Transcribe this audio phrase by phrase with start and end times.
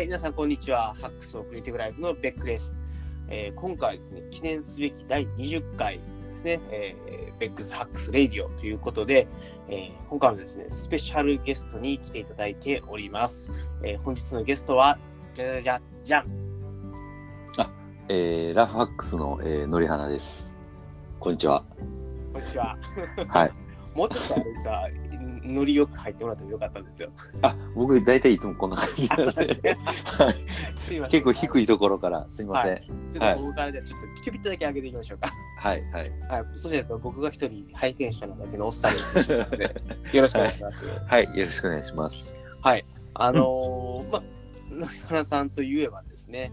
[0.00, 0.94] はい、皆さん、こんにちは。
[0.94, 2.82] Hacks for Creative Life のベックです。
[3.28, 5.98] えー今回はですね、記念すべき第20回
[6.30, 9.28] ですね、えー Beck's Hacks Radio ということで、
[9.68, 13.52] えー今回もですね、スペシャルゲストに来ていただいております。
[13.84, 14.98] えー本日のゲストは、
[15.34, 16.24] じゃじゃじゃん。
[18.08, 20.56] えー、ラフハックスの、えー、のりはなです。
[21.18, 21.62] こんにちは。
[22.32, 22.74] こんにちは。
[23.28, 23.50] はい。
[23.94, 24.88] もうちょっとあれさ、
[25.54, 27.10] ノリよく入ってもらってもよかったんですよ。
[27.42, 30.30] あ、僕大体いつもこんな感じなので、は
[31.06, 32.76] い、結構低いところからすいません。
[32.76, 35.32] ちょっとここからじゃちょっとキュビッとだけ上げていきましょうか。
[35.58, 36.10] はい、はい。
[36.28, 36.44] はい。
[36.54, 39.00] そうじゃ僕が一人ハイテンションなだけのおっさんに
[39.38, 39.74] なので、
[40.12, 40.86] よろしくお願いします。
[41.06, 42.34] はい、よろしくお願いします。
[42.62, 42.84] はい。
[43.14, 44.22] あのー、まあ、
[44.72, 46.52] 野原さんといえばですね、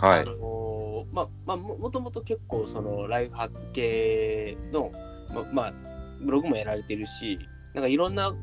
[0.00, 0.20] はい。
[0.20, 0.78] あのー
[1.12, 4.90] まあ、まあ、ももともと結構そのライフハック系の、
[5.32, 5.72] ままあ、
[6.20, 7.38] ブログもやられてるし、
[7.74, 8.34] なんかいろんな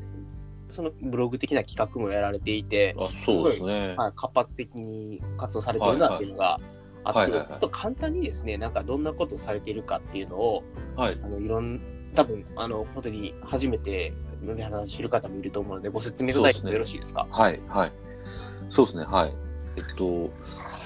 [0.70, 3.94] そのブログ的な企画もやられていて、あ、そうですね。
[3.96, 6.60] はい、活発的に活動されてるなっていうのが
[7.04, 10.64] あって、はいはいはいちょっと簡単にですね、なんかどんなことされているかっていうのを、
[10.96, 11.18] はい。
[11.22, 11.80] あのいろん
[12.14, 17.26] 多分あの本当に初めてのり話知る方もいると思うので、ご説明いただいてもよろしいですか？
[17.30, 17.92] はい、はい。
[18.70, 19.34] そうですね、はい。
[19.76, 20.30] えっと、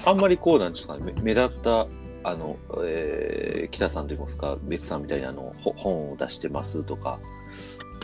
[0.05, 1.87] あんまりこうなんですかね、目目立った、
[2.23, 7.19] あの、えー、北さんといいますか、ベックさんみたいなあのほ本を出してますとか、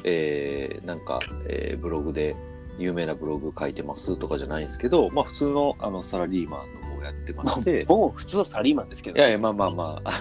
[0.08, 1.20] えー、なんか、
[1.50, 2.36] えーブログで
[2.80, 10.12] 有名なブログ書いてますとかじゃないんですけど、まあ普通のあのサラリーマンの方をやってまして、 もう普通のサラリーマンですけど、いやいや、まあまあまあ、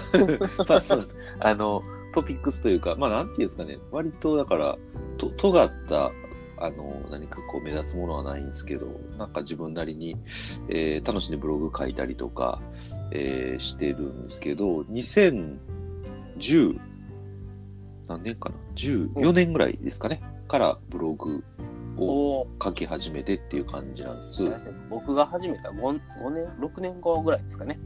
[0.68, 1.16] まあそうです。
[1.38, 1.82] あの、
[2.14, 4.78] トピックスというか、まあなんていうんですかね、割とだから、
[5.18, 6.10] と尖った、
[6.58, 8.86] あの、何かこう目立つものはないんですけど、
[9.18, 10.16] なんか自分なりに、
[10.68, 12.62] えー楽しんでブログ書いたりとか、
[13.12, 16.78] えーしてるんですけど、2010、
[18.08, 21.44] 何年かな ?14 年ぐらいですかね、からブログ
[21.98, 24.42] をお書き始めてっていう感じなんです。
[24.90, 27.78] 僕が始めた 5, 5年、6年後ぐらいですかね。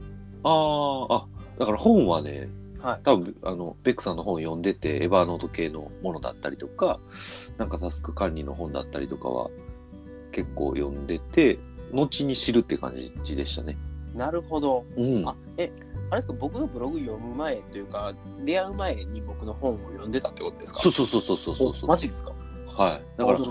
[0.43, 1.27] あーあ、
[1.59, 2.49] だから本はね、
[2.81, 2.99] はい。
[3.03, 6.99] 多分あのベックさんの本読んでてエヴァーノート系のものだったりとか
[7.57, 9.51] なんかタスク管理の本だったりとかは
[10.31, 11.59] 結構読んでて
[11.93, 13.77] 後に知るって感じでしたね。
[14.15, 14.85] なるほど。
[14.97, 15.71] うん、あ、え、
[16.09, 18.13] あれですか、僕のブログ読む前というか、
[18.43, 20.79] 出会う前に僕の本を読んでたってことですか？
[20.81, 22.33] そうそうそうそうそうそうおマジですか？
[22.75, 23.01] はい。
[23.17, 23.39] だから。
[23.39, 23.43] ち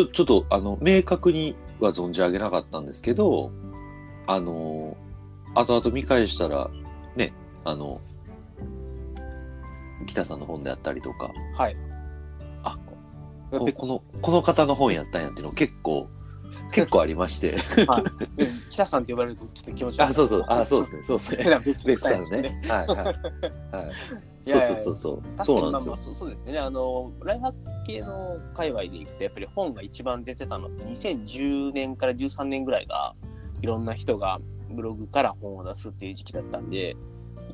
[0.00, 3.50] ょちょっとあの明確には存じ上げなかったんですけど
[4.26, 4.96] あの
[5.54, 6.70] 後々見返したら
[7.16, 7.32] ね
[7.64, 8.00] あの
[10.06, 11.76] 北さんの本であったりとかはい。
[12.62, 12.78] あ
[13.50, 16.08] ここのこの方の本やったんやっていうの結構
[16.72, 17.56] 結構ありまして
[17.86, 18.44] はい。
[18.70, 20.10] 北さんって呼ばれるとちょっと気持ち悪い。
[20.10, 21.76] あそうそうあそうですねそうですねね。
[21.84, 22.60] ベクさんね。
[22.68, 23.16] はいはいはい。
[24.40, 25.44] そうそうそうそう。
[25.44, 26.14] そうなんですよまあまあ。
[26.14, 26.58] そうですね。
[26.58, 33.14] あの、ライフハック系の界隈でいくと、やっぱり本が一番出てたのって、2010年から13年ぐらいが、
[33.60, 34.40] いろんな人が
[34.70, 36.96] ブログから本を出すっていう時期だったんで、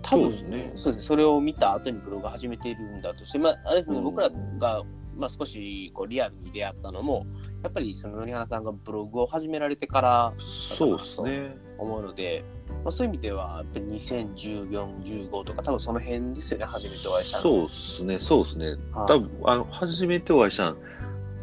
[0.02, 1.02] 多分そうですねそうですね。
[1.02, 4.82] それを見た後にブログを始めているんだとして、まあ、あれですね、うん僕らが、
[5.16, 7.26] まあ、少しこうリアルに出会ったのも、
[7.62, 11.56] やっぱりその、野原さんがブログを始められてからそうですね。
[11.76, 12.44] 思うので、
[12.84, 17.42] まあ、そういう意味では、やっぱり2014、15とか、多分その辺ですよね、初めてお会いしたの。
[17.42, 18.18] そうですね。
[18.20, 18.66] そうですね。
[18.66, 20.76] はい多分あの初めてお会いしたん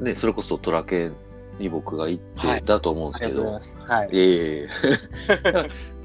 [0.02, 1.16] ねそれこそトラケン
[1.59, 3.80] に僕が行はいってだと思うんですけどありがとうございま。
[3.80, 3.80] す。
[3.80, 4.09] はい。
[4.09, 4.68] いえいえい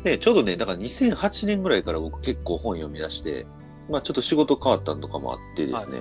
[0.04, 3.46] え ね、ちょうどね、だから2008年ぐらいから僕結構本読み出して、
[3.90, 6.00] まあちょっと仕事変わったのとかもあってですね、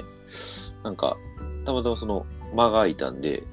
[0.83, 1.17] なんか、
[1.65, 3.43] たまたまその間が空いたんで、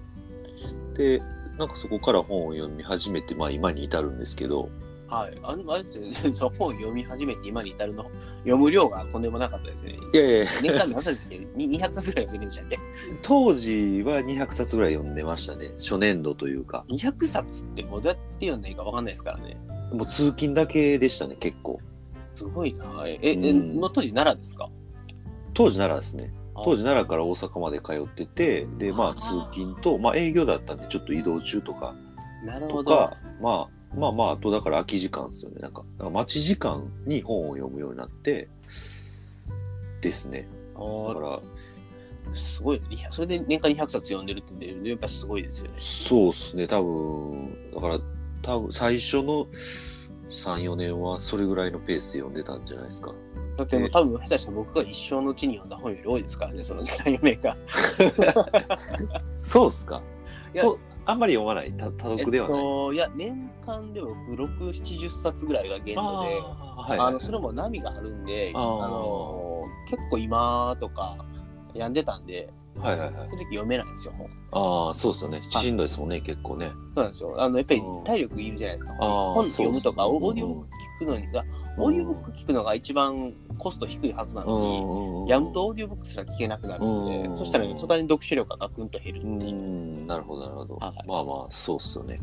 [0.96, 1.22] で、
[1.58, 4.68] なんかそこから本を読み始めて、まあ今に至るんですけど、
[5.08, 5.38] はい。
[5.44, 8.04] あの、あれですよね、 その本を読み始めて今に至るの、
[8.40, 9.96] 読む量がとんでもなかったですね。
[10.12, 11.38] いやいや年間何冊ですっけ？
[11.38, 12.78] ど、に200冊ぐらい読んでるんじゃんね。
[13.22, 15.68] 当時は200冊ぐらい読んでましたね。
[15.78, 16.84] 初年度というか。
[16.90, 19.56] 200冊ってどうやって読んでいいか分かんないですからね。
[19.92, 21.78] もう通勤だけでしたね、結構。
[22.34, 23.04] すごいな。
[23.06, 24.68] え、え、えうんの当時奈良ですか？
[25.54, 26.34] 当時奈良ですね。
[26.64, 31.94] 当時時奈良から大阪まで通ってて、で、まああ通勤と、まあ営業だったんでちょっと移動中とか、
[32.44, 32.84] なるほど。
[32.84, 35.60] とか、まあ、まあまあ、あとだから空き時間ですよね。
[35.60, 38.48] なんか、なんか待ち時間に本を読むようになって、
[40.00, 40.48] ですね。
[40.74, 45.74] あだーから、すごい、いやそれで年間200冊読んでるってやっぱすごいですよね。
[45.78, 46.66] そうですね。
[46.66, 47.98] 多分、だから、
[48.42, 49.46] 多分最初の
[50.28, 53.14] 3、4年はそれぐらいのペースで読んでたんじゃないですか。
[53.56, 57.56] だってもう多分下手したら僕が一生のうちに読んだ本より多いですからね、その時代名が。
[59.42, 60.02] そうっすか？
[60.54, 61.72] いやそう、あんまり読まない？
[61.72, 62.58] た多読ではない？
[62.58, 71.16] えっと、いや、年間でも6、70冊ぐらいが限度で、あーはいあのそれも波があるんで、あの結構今とか
[71.74, 73.20] 病んでたんで、はいはいはいそ。
[73.20, 74.14] の時読めないんですよ、
[74.52, 74.86] 本。
[74.86, 75.42] ああ、そうですよね。
[75.42, 76.70] しんどいですもんね、結構ね。
[76.94, 77.34] そうなんですよ。
[77.38, 78.92] あの、やっぱりうん体力いるじゃないですか。
[78.94, 80.66] 本読むとか、オーディオ聞
[80.98, 81.44] くのにが、
[81.78, 89.54] オーディオブック聞くのが一番コスト低いはずなのに、んやむとオーディオブックすら聞けなくなるので、うんそしたら、途端に読書量がガクンと減るうっていう。
[89.54, 90.76] ん、なるほど、なるほど。
[90.76, 92.18] はいまあまあ、そうっすよね。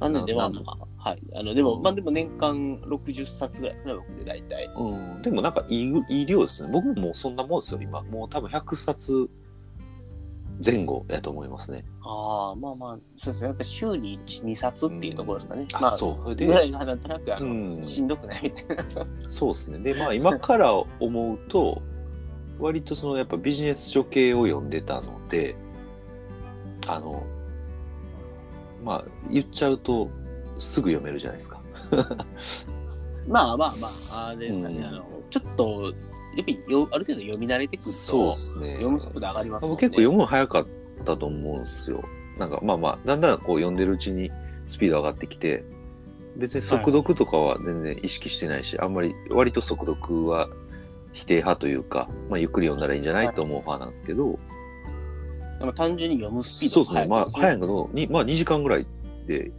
[0.00, 1.22] なので、まなあまあ、はい。
[1.34, 4.66] あの、でも、うんまあでも年間60冊ぐらいかな、僕で大体。
[4.76, 6.70] うん、でもなんかいいいい量ですね。
[6.72, 8.02] 僕ももうそんなもんですよ、今。
[8.02, 9.28] もう多分100冊
[10.64, 11.84] 前後やと思いますね。
[12.02, 13.48] ああ、まあまあ、そうですね。
[13.48, 15.66] やっぱり週に1、2冊っていうところですかね。
[15.72, 18.84] あまあ、そうでぐらいがなんとなく、あの、うんしんどくないみたいな。
[19.28, 19.78] そうですね。
[19.78, 21.82] で、まあ今から思うと、
[22.58, 25.56] 割とそのやっぱビジネス書系を読んでたので、
[26.86, 27.26] あの、
[28.84, 30.08] まあ言っちゃうと
[30.58, 31.60] すぐ読めるじゃないですか。
[33.26, 34.78] まあまあまあ、 あれですかね。
[34.78, 35.92] うんあの、ちょっと、
[36.36, 38.68] やっぱりよある程度読み慣れてくるそうとで、すね。
[38.72, 39.74] 読む速度上がりますもんね。
[39.76, 40.66] 僕結構読むの早かっ
[41.04, 42.04] たと思うんですよ。
[42.38, 44.30] なんかまあまあ、だんだんこう読んでるうちに
[44.64, 45.64] スピード上がってきて、
[46.36, 50.48] 別に速読とかは全然意識してないし、あんまり割と速読は
[51.12, 54.36] 否定派というか、まあゆっくり読んだらいいんじゃないと思う派なんですけど、
[55.60, 57.06] でも単純に読むスピードそうですね。
[57.08, 58.86] まあ早いいののに、まあ2時間ぐらい
[59.26, 59.52] で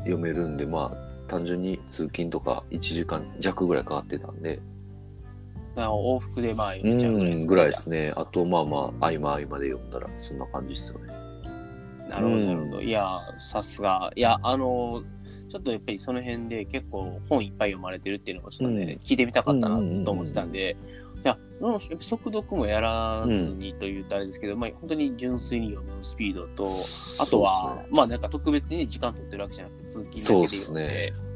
[0.00, 4.60] 読めるんで、まあ単純に通勤とか1時間弱ぐらいかかってたんで、
[5.86, 8.12] 往復でまあう読めちゃうぐらいですぐらいですね。
[8.16, 8.26] あ。
[8.26, 11.06] とまあまあ合間合間で読んだらそんな感じですよね。
[12.08, 12.78] なるほど、なるほど。
[12.78, 12.84] うん。
[12.84, 14.10] いや、さすが。
[14.16, 15.02] いや、あの、
[15.50, 18.90] ちょっとやっぱりその辺で結構本いっぱい読まれてるっていうのをちょっとね、うん。
[18.98, 20.76] 聞いてみたかったなと思ってたんで、
[21.24, 26.66] いや、でもやっぱ速読もやらずにというとあれですけど、まあ本当に純粋に読むスピードと、
[27.20, 31.27] あとは、まあなんか特別に時間取ってるわけじゃなくて、通勤だけでそうっす読んで、ね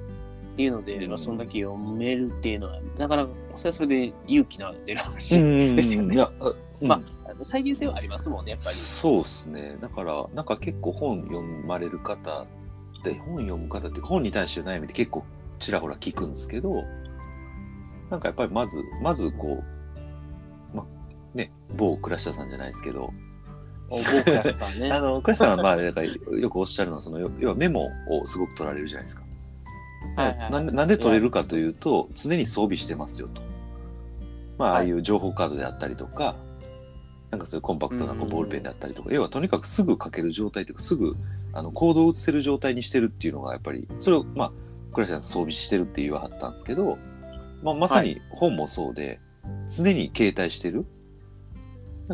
[0.52, 5.38] っていうので、うんまあ、そんだけ読めるっていうのは、なかなか、それはそれで勇気の出る話。
[5.38, 6.26] うん ですよね
[6.82, 8.76] まあ、再現性はありますもんね、やっぱり。
[8.76, 9.78] そうですね。
[9.81, 12.44] だから、なんか結構本読まれる方
[13.04, 15.25] で、本読む方って本に対しての悩みって結構
[15.60, 16.84] ちらほら聞くんですけど、
[18.10, 19.62] なんかやっぱりまず、まずこ
[20.72, 20.84] う、ま、
[21.34, 23.12] ね、某倉下さんじゃないですけど、
[23.88, 24.90] お僕らさんね。
[24.93, 29.22] あの、倉下さんはまあ、なんかよくおっしゃるのは、その、要要はメモをすごく取られるじゃないですか。
[30.16, 30.38] はい。
[30.38, 33.43] はいなんでなんで取れるかというと、常に装備してますよと。
[34.58, 36.37] まあ、ああいう情報カードであったりとか、
[37.31, 38.28] なんかそういうコンパクトなこううん。
[38.28, 41.16] ボールペンであったりとか、要はとにかくすぐ書ける状態というか、すぐ
[41.52, 44.52] あのコードを写せる状態にしてるっていうのが、やっぱり、それを、まあ、
[44.93, 46.98] 倉下さん装備してるって言わはったんですけど、
[47.62, 49.20] まあ、まさに本もそうで、
[49.69, 50.84] 常に携帯してる。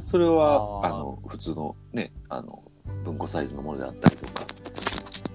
[0.00, 2.62] それは、あの、普通のね、あの、
[3.04, 4.32] 文庫サイズのものであったりとか、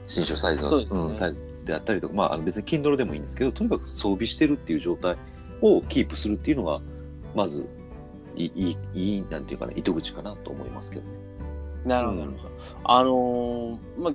[0.05, 5.15] 新書サイズのそうん、サイズであったりとか、まあ、別に Kindle でもいいんですけど、とにかく装備してるっていう状態
[5.61, 6.81] をキープするっていうのが、
[7.35, 7.65] まず、
[8.35, 11.07] いい、いい、なんていうかな、糸口かなと思いますけどね。
[11.85, 12.53] なるほど、うんなるほど。
[12.83, 14.13] あのーまあ、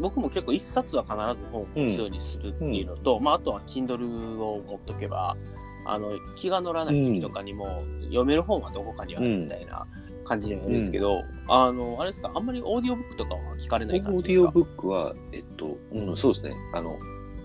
[0.00, 5.36] 僕も結構一冊は必ず本を持つようにするっていうのと、まあ、あとは Kindle を持っとけば、
[5.86, 9.86] あの、気が乗らない時とかにも、読める本はどこかにあるみたいな
[10.30, 14.46] 感じではあるんですけど、あの、あれですか、あんまりオーディオブックとかは聞かれオない感ーじですか？
[14.46, 16.54] ディオブックは、えっと、うん、そうですね。
[16.72, 16.96] あの、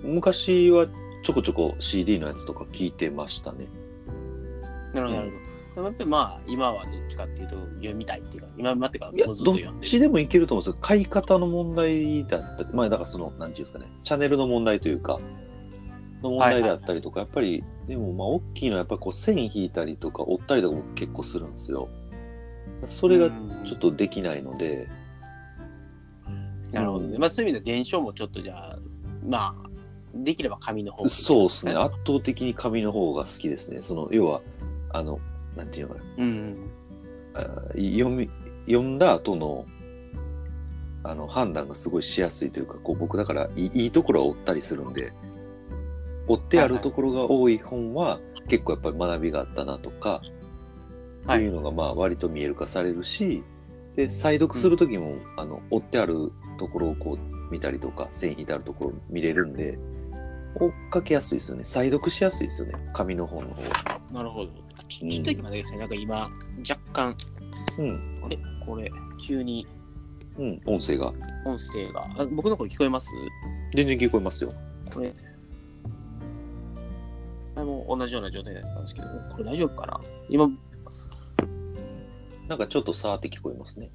[0.03, 0.85] 昔は
[1.23, 3.65] ちょこちょこ CD のやつとか聞いてましたね。
[4.93, 5.45] なるほど、なるほど。
[5.75, 9.87] でもやっぱりまあ、今はどっちかっていうと、読みたいっていうか、今まってからっどっと読んでる。
[9.87, 10.77] ちでもいけると思うんですよ。
[10.79, 15.19] 買い方の問題だったまあ、だからその、なんていうんですかね、チャンネルの問題というか、
[16.21, 21.89] の問題であったりとか、やっぱり、でも、まあ、大きいのは、やっぱりこう、線引いたりとか、折ったりとかも結構するんですよ。
[22.85, 24.87] それがちょっとできないので、
[26.71, 27.17] なるほどね。
[27.17, 28.79] まあ、そういう意味で伝承もちょっとじゃあ、
[29.25, 29.69] まあ、
[30.13, 31.73] できれば紙の方がいいそうですね。
[31.73, 33.81] 圧倒的に紙の方が好きですね。
[33.81, 34.41] その、要は、
[34.91, 35.19] あの、
[35.55, 36.23] なんていうのかな。
[36.23, 36.57] うん。
[37.33, 37.39] あ
[37.73, 38.29] 読み、
[38.67, 39.65] 読んだ後の、
[41.03, 45.13] あの、判断がすごいしやすいというか、こう、僕だからいい、いいところは追ったりするんで、
[46.27, 50.31] 追ってあるところが多い本は、結構やっぱり学びがあったなとか、はいっ
[51.27, 53.43] ていうのが、まあ、割と見える化されるし、
[53.95, 59.77] で、再読するときも、あの、追ってあるところをこう、見たりとか、線引いてあるところ見れるんで、
[60.55, 61.63] 追っかけやすいですよね。
[61.63, 62.73] 再読しやすいですよね。
[62.93, 64.01] 紙の本の方は。
[64.11, 64.51] なるほど。
[64.87, 66.29] ちちょっと今だけですね、なんか今、
[66.67, 67.15] 若干、
[67.77, 68.21] うん。
[68.23, 69.67] あれこれ、急に
[70.37, 70.61] うん。
[70.65, 71.13] 音声が。
[71.45, 73.09] 音声が、あ僕の声聞こえます？
[73.73, 74.53] 全然聞こえますよ。
[74.93, 75.13] これ、
[77.55, 79.99] あれも同じような状態だったんですけど、これ大丈夫かな？
[80.29, 80.49] 今、
[82.47, 83.89] なんかちょっとさーって聞こえますね。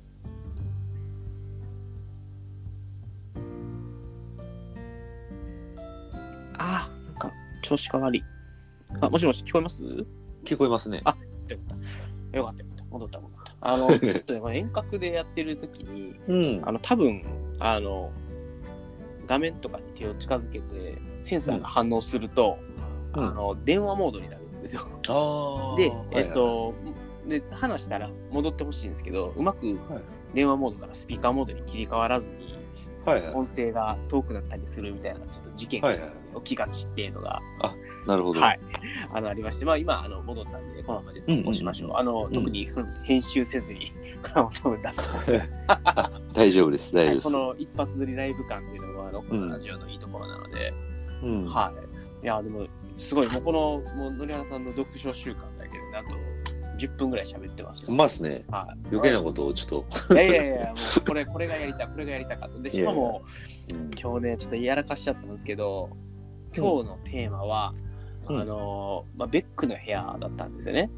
[6.59, 8.25] あー、なんか、調子変わり。
[9.01, 9.85] あ、もしもし、聞こえます？
[9.85, 10.05] よ
[10.45, 11.01] 聞こえますね。
[11.05, 11.17] あ
[11.49, 11.77] よかっ
[12.33, 12.39] た。
[12.39, 12.85] よかった。
[12.91, 13.55] 戻った、戻った。
[13.61, 17.23] あの、 ちょっとね、遠隔でやってる時に、うんあの、多分、
[17.61, 18.11] あの、
[19.27, 22.59] 画面とかに手を近づけて、センサーが反応すると、
[23.15, 24.83] うんあの、電話モードになるんですよ。
[25.09, 26.75] あで、えっ、と、
[27.31, 29.79] で、話したら戻ってほしいんですけど、うまく
[30.35, 32.59] 電話モードからスピーカーモードに切り替わらずに、
[33.05, 33.35] はいはい。
[33.35, 37.41] 音声が遠くなったりするみたいな、ちょっと事件がですね、起きがちっていうのが、
[38.07, 38.41] なるほど。
[38.41, 38.61] はい、
[39.13, 41.89] あのありまして、まあ、今あの戻ったんで、このままで突っ込しましょう。
[41.89, 42.69] うんうんあのん特に
[43.05, 45.57] 編集せずに、 このまま出すと思います。
[46.35, 47.27] 大丈夫です、大丈夫です。
[47.27, 50.75] はいこの一発撮りライブ感っていうのが、あのこのラジオのいいところなので、
[51.23, 51.73] うんは
[52.23, 52.25] い。
[52.25, 52.67] いや、でも、
[52.99, 56.15] すごい、もうこの、もう、のりはさんの読書習慣だけで、なんと
[56.87, 57.89] 10分ぐらい喋ってますよ。
[57.91, 58.45] うまっすね。
[58.51, 58.79] はい。
[58.89, 62.59] 余計なことをちょっいやいやいや、もうこれ、これがやりたい、これがやりたかった。
[62.59, 63.23] で、しかも、
[64.01, 65.91] 今日ね、ちょっとやらかしちゃったんですけど、
[66.57, 67.75] 今日のテーマは、
[68.29, 70.91] うんあのーまあ、ベックの部屋だったんですよね。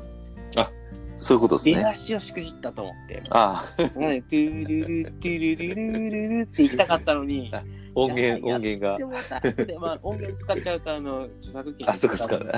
[1.19, 1.83] そういうことです出ね。
[1.83, 7.49] だしをしくじったと思って、ああ、うんトゥルルトゥルルルルルって行きたかったのに、
[7.95, 9.05] 音源、音源がで。
[9.05, 12.53] もさ、でまあ、音源使っちゃうと、あの、著作権あそうかそうか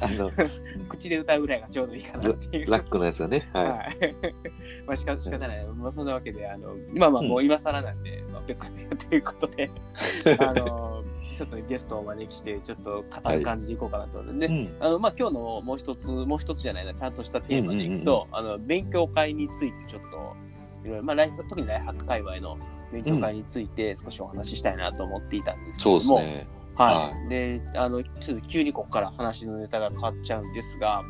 [0.00, 0.30] あの
[0.88, 2.70] 口で歌うぐらいがちょうどいいかなっていう。
[2.70, 3.48] ラックのやつがね。
[3.52, 3.96] ははい。
[4.86, 5.66] まあ、しか仕方ない。
[5.66, 9.70] まあ、そんなわけで、あの、今はもう今更なんで、まあ、ベックの部屋ということで、
[10.38, 11.04] あの、
[11.36, 14.68] ちょっとゲストをお招きして、ちょっと語る感じでいこうかなと思うので。
[14.80, 20.34] あの、まあ、今日のもう一つ、もう一つじゃないな、ちゃんとしたテーマでいくと、あの、勉強会についてちょっと、
[20.84, 22.56] いろいろ、まあ、ライフ、特にライフハック界隈の
[22.92, 26.46] 勉強会について少しお話ししたいなと思っていたんですけそうども、ですね。
[26.74, 27.28] はい。
[27.28, 31.02] で、あの、ちょっと急にここから話のネタが変わっちゃうんですが、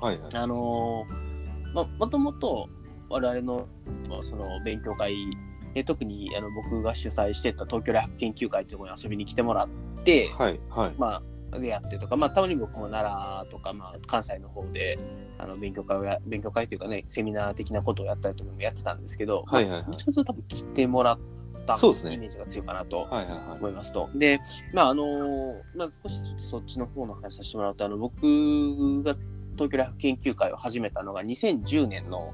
[0.00, 0.34] はいはい。
[0.34, 2.68] あのーま、もともと
[3.08, 3.68] 我々の
[4.08, 5.16] まあその勉強会
[5.74, 9.68] で特にあの僕が主催してた東京大学研究会というところに遊びに来てもらっ
[10.04, 10.94] て、はいはい。
[10.98, 11.22] まあ、
[11.58, 13.04] でやってとか、まあ、たまに僕も奈
[13.46, 14.98] 良とか、まあ、関西の方で
[15.38, 21.18] あの勉強会をや勉強会というかねセミナー的なことをやったりとかもやってたんですけど、はいはいはいまあちょっと多分来てもらっ
[21.66, 23.58] たイメージが強いかなとはいはいはい。
[23.58, 24.08] 思いますと。
[24.14, 24.40] で、
[24.72, 25.04] まああの
[25.76, 29.14] まあ、少しそっちの方の話させてもらうと、あの僕が
[29.54, 32.32] 東京大学研究会を始めたのが2010年の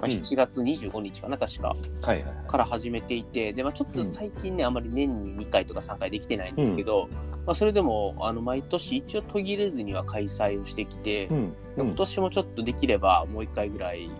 [0.00, 2.46] まあうん7月25日かな、確か、はいはいはい。
[2.46, 7.08] から始めていて、でまあ、ちょっと最近ね、あまり年に2回とか3回できてないんですけど、
[7.46, 11.54] まあ、それでもあの毎年一応途切れずには開催をしてきて、うん。
[11.78, 14.10] 今年もちょっとできればもう1回ぐらい、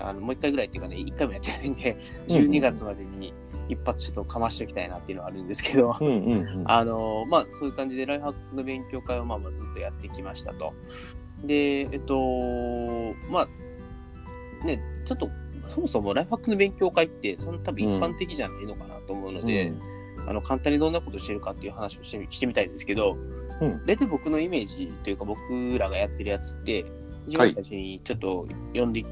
[0.00, 1.96] あのもう1回ぐらいっていうかね、1回もやってないんで、
[2.28, 3.32] 12月までに
[3.68, 6.64] 一発ちょっとかましておきたいなっていうのはあるんですけど、うんうんうん。
[6.66, 10.72] あのまあ、そういう感じでライフハックの勉強会をまあまあずっとやってきましたと。
[11.44, 15.30] で、えっと、まあ、ね、ちょっと、
[15.68, 19.72] そもそもライフハックの勉強会って、その多分一般的じゃないのかなと思うので、
[20.26, 23.16] あの簡単にどんなことしてるかっていう話をしてみしてみたいんですけど、
[23.60, 23.86] うん。
[23.86, 26.84] 大体僕のイメージというか、僕らがやってるやつって、
[27.28, 29.04] 一番最初にちょっと呼んで、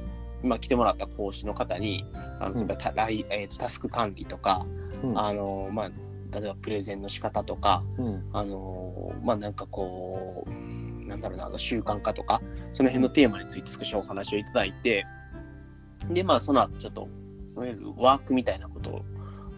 [0.42, 2.04] まあ、来てもらった講師の方に、
[2.40, 2.56] あのうん。
[2.58, 4.66] 例えばタライえーとタスク管理とか、
[5.02, 5.18] うん。
[5.18, 5.90] あのまあ、
[6.32, 8.28] 例えばプレゼンの仕方とか、うん。
[8.32, 15.04] あのまあなんかこう、なんだろうな、習慣化とか、その辺のテーマについて少しお話をいただいて、
[16.10, 17.08] で、まあその後ちょっと、
[17.56, 19.04] いわゆるワークみたいなこと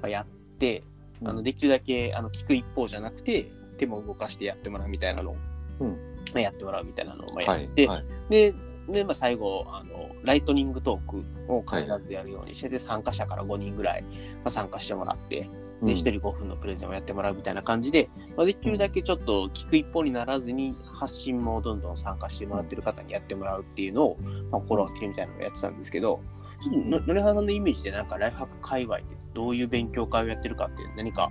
[0.03, 0.26] をやっ
[0.59, 0.85] て、
[1.25, 3.47] あのできるだけあの聞く一方じゃなくて、
[3.79, 5.37] 手も動かしてやってもらうみたいなのを、
[5.81, 5.91] うん。
[5.91, 5.97] ま
[6.37, 8.05] あやってもらうみたいなのをまあやはいって、はい。
[8.31, 8.55] で、
[8.88, 14.09] でまあ、最後あの、ライトニングトークを必ずやるようにして、で参加者から5人ぐらい、ま
[14.45, 15.49] あ、参加してもらって、で、
[15.83, 15.88] うん。
[15.88, 24.17] 1人5分のプレゼンをやってもらうみたいな感じで、まあ、できるだけちょっと聞く一方にならずに、発信もどんどん参加してもらってる方にやってもらうっていうのを、
[24.50, 26.21] まあ、心がけるみたいなのをやってたんですけど、
[26.63, 31.31] ちょっとの、のりはさんのイメージで、なんかライフハック界隈でどういう勉強会をやってるかって何か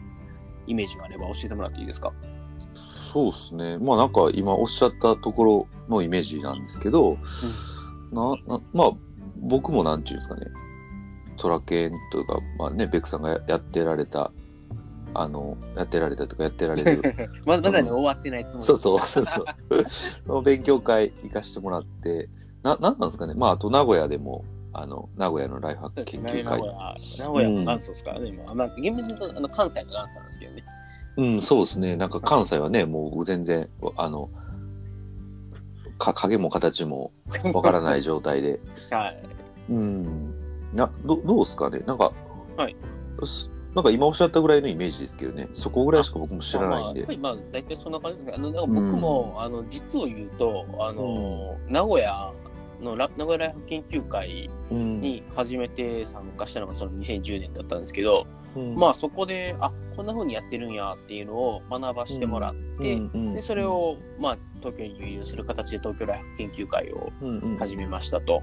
[0.68, 2.12] イメージがあれば教えてもらっていいですか？
[2.74, 3.78] そうですね。
[3.78, 7.18] まあなんか今おっしゃったところのイメージなんですけど、
[8.12, 8.92] な、な、まあ
[9.38, 10.48] 僕もなんていうんですかね、
[11.38, 14.32] トラケンというか、まあね、ベックさんがややってられた、
[15.14, 17.02] あの、やってられたとかやってられる、
[17.46, 18.66] ままだね、終わってないつもり。
[18.66, 19.46] そうそうそうそう。
[20.28, 22.28] その勉強会行かしてもらって、
[22.64, 23.34] な、なんなんですかね。
[23.34, 24.44] まああと名古屋でも、
[24.78, 26.66] あの、名古屋のライフハック研究会名古。
[26.66, 28.54] 屋、名古屋の元祖ですからね、今。
[28.54, 30.64] まあ、厳密に言うとあの関西の元祖なんですけどね。
[31.18, 31.96] うん、そうですね。
[31.96, 34.30] なんか関西はね、もう全然、あの、
[35.98, 37.14] か影も形も
[37.54, 38.60] わからない状態で。
[38.92, 39.24] はい。
[39.70, 40.34] うん。
[40.74, 41.80] な、ど、どうですかね？
[41.80, 42.12] なんか、
[42.58, 42.76] はい
[43.24, 43.50] す。
[43.74, 45.48] なんか今おっしゃったぐらいのイメージですけどね。
[45.54, 47.12] そこぐらいしか僕も知らないんでまあやっぱ。
[47.14, 52.32] りまあ、大体そんな感じですけど、あの、なんか僕も、あの、実を言うと、あの、名古屋
[52.82, 55.00] のラ、名古屋ライフ研究会うん。
[55.00, 58.76] に初めて参加したのがその2010年だったんですけど、うん。
[58.76, 63.00] まあそこで、あ、こんな風にやってるんやっていうのを学ばしてもらって、
[63.34, 67.12] で、それを、まあ、東京に輸入する形で東京ライフ研究会を
[67.60, 68.42] 始めましたと。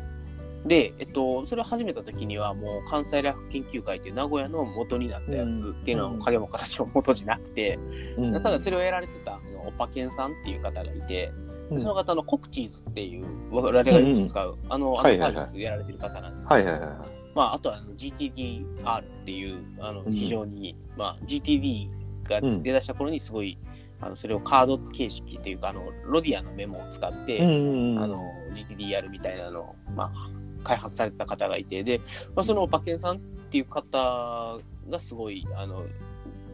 [0.64, 7.78] で、えっと、それを始めた時にはもう関西ライフ研究会っていう名古屋の元になったやつっていうのはうん影も形も元じゃなくて、
[8.16, 16.98] うんただそれをやられてたあのオパケンさんっていう方がいて、うんその方のコクチーズっていう我々がよく使う、あの、あのサービスやられてる方なんですはいはいはいはい。
[17.34, 20.12] まあ、あとは GTDR っていうあのうん。
[20.12, 21.88] 非常に、まあ、GTD
[22.24, 23.58] がうん出だした頃にすごい、
[24.00, 31.82] あのそれをカード形式っていうかあのロディアのメモを使って、うんあの GTDR みたいなのを、まあ、開発された方がいて。
[31.84, 31.98] で、
[32.34, 35.84] まあ、その馬券さんっていう方がすごいあの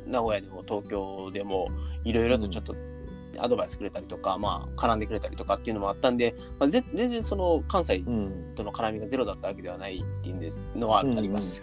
[0.06, 1.68] 名古屋でも東京でも
[2.04, 2.74] いろいろとちょっと
[3.40, 11.62] アドバイスくれたりとか、まあ、絡んでくれたりとかっていうのもあったんで、まあ、ぜ全然その関西うんとの絡みがゼロだったわけではないっていうんですのはあります。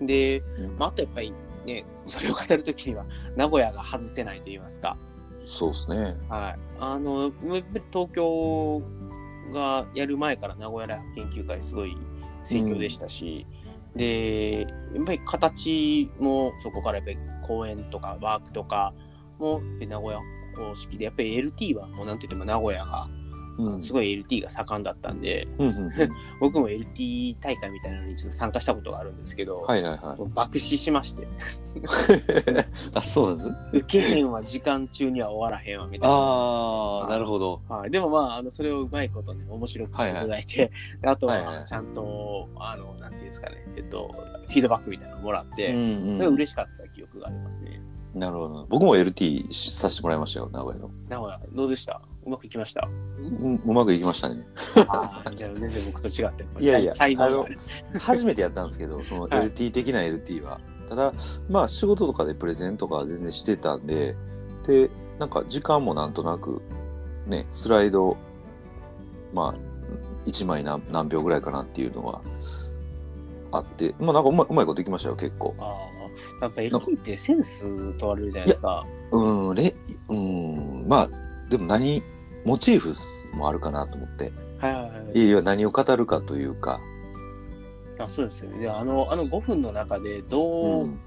[0.00, 0.42] で、
[0.78, 1.32] まあ、あとやっぱり
[1.64, 3.04] ね、それを語るときには
[3.36, 4.96] 名古屋が外せないと言いますか、
[5.44, 6.16] そうですね。
[6.28, 6.60] はい。
[6.80, 7.32] あの、
[7.92, 8.82] 東京
[9.52, 11.96] がやる前から名古屋大学研究会すごい
[12.44, 13.46] 盛況でしたし、
[13.94, 14.66] で、や
[15.02, 18.94] っぱり形もそこからやっぱり講演とかワークとか
[19.38, 20.20] も名古屋
[20.52, 23.08] 公式で、やっぱり LT はもうなんといっても名古屋が、
[23.58, 23.80] うん。
[23.80, 25.92] すごい LT が盛んだったんで、うんうんうん。
[26.40, 30.22] 僕も LT 大会みたいなのにちょっと参加したことがあるんですけど、はいはいはい。
[30.34, 31.26] 爆死しまして、
[32.94, 36.14] あ、そうです受けへんは時間中には終わらへんわみたいな。
[36.14, 37.60] ああ、なるほど。
[37.68, 41.56] はい、でもまあ、あのそれをうまいことね、面白くしていただいて、であとはいはい。
[41.58, 44.10] はちゃんと、あの、なんていうんですかね、えっと、
[44.48, 47.80] フィードバックみたいなのをもらって、んそれ嬉しかった記憶がありますね。
[48.14, 48.66] なるほど。
[48.68, 50.90] 僕も LT させてもらいましたよ、名古屋の。
[51.08, 52.00] 名古屋、どうでした？
[52.24, 52.86] うまくいきました？
[53.18, 54.46] うんうまくいきましたね。
[54.88, 57.58] ああ、じゃあ全然僕と違って、 いやいや才能がある。
[57.98, 60.60] 初めてやったんですけど、そのはい LT 的な LT は。
[60.88, 61.12] ただ、
[61.48, 64.14] まあ仕事とかでプレゼンとかは全然してたんで、
[64.66, 66.60] で、なんか時間もなんとなく、
[67.26, 68.16] ね、スライド、
[69.32, 72.20] まあ、1枚何何秒ぐらいかなっていうのは
[73.52, 75.54] あって、まあなんかうまいうまいこといきましたよ、結構。
[75.58, 75.66] ああ、
[76.40, 77.66] やっぱ LT ってセンス
[77.98, 78.86] 問われるじゃないですか。
[79.10, 79.74] うん、れ、
[80.08, 82.02] うん、まあ、でも何、
[82.44, 82.92] モチーフ
[83.36, 84.32] もあるかなと思って。
[84.58, 85.26] はいはいはい。
[85.26, 86.80] いや何を語るかというか。
[87.98, 88.58] あそうですよね。
[88.60, 90.98] であの、あの5分の中でどう、うん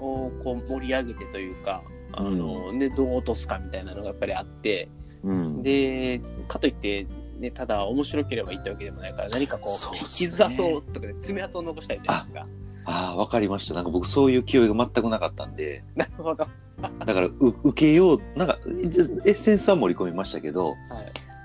[0.00, 4.88] こう盛り上げてというか、あの、ね、どう落とすかみたいなのがやっぱりあって、
[5.22, 7.06] うん、で、かといって、
[7.38, 12.46] ね、ただ面白ければいいってわけでもないから、何かこう、そうっすね傷跡とかで爪痕を残したいじゃないですか。
[12.84, 13.74] ああ、わかりました。
[13.74, 16.44] なんか僕そういう気負いが全くなかったんで、なるほど。
[16.44, 16.50] は
[17.04, 20.74] だからう受けよう、なんかエッセンスは盛り込みましたけど、い。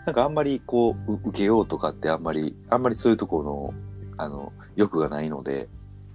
[0.06, 3.74] なんかあんまりこうう受けようとかってあんまり、あんまりそういうところの、
[4.18, 5.68] あの、欲がないので、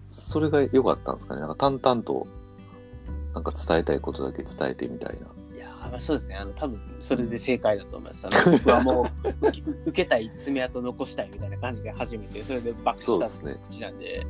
[0.08, 1.40] それが良かったんですかね。
[1.40, 2.26] なんか淡々と、
[3.34, 5.26] なんか伝えたいことだけ伝えてみたいな。
[5.92, 6.36] あそうですね。
[6.36, 8.26] あの、多分それで正解だと思います。
[8.26, 9.06] あの僕はもう
[9.86, 14.04] 受け、たい爪痕残したいみたいな感じで初めて、それで爆そう笑した口なんで。
[14.04, 14.26] いやー、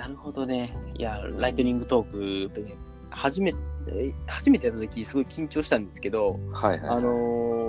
[0.00, 0.74] なるほどね。
[0.94, 2.74] いや、ライトニングトーク、ね、
[3.10, 3.58] 初めて、
[4.26, 6.96] 初めてやった時すごい緊張したんですけど、はいはい、はい。
[6.96, 7.60] あのー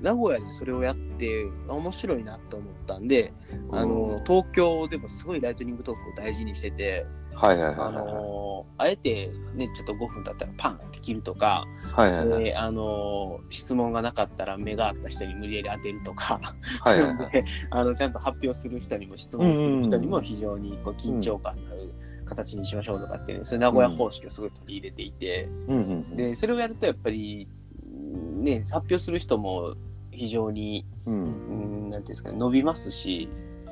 [0.00, 3.34] 名古屋でそれをやって面白いなと思ったんで、
[3.70, 7.04] あのー東京でもすごいライトニングトークを大事にしてて、
[7.38, 7.94] はいはいはいあはい。
[7.94, 8.48] のー
[8.80, 12.44] あえてね、ちょっと5分だったらパンって切るとか、はいはいはい。
[12.44, 16.40] であのー質問がなかったら目があった人に無理やり当てるとか、
[16.80, 17.30] はいはいはい。
[17.32, 21.92] であのちゃんと発表する人にも質問する人にも非常にこう緊張感のある
[22.24, 26.16] 形にしましょうとかっていうね、そういう名古屋方式をすごい取り入れていて、うんうんうん。
[26.16, 27.48] でそれをやるとやっぱり
[27.84, 29.74] ね発表する人も
[30.10, 33.28] 非常にうんうんなんていうんですかね伸びますし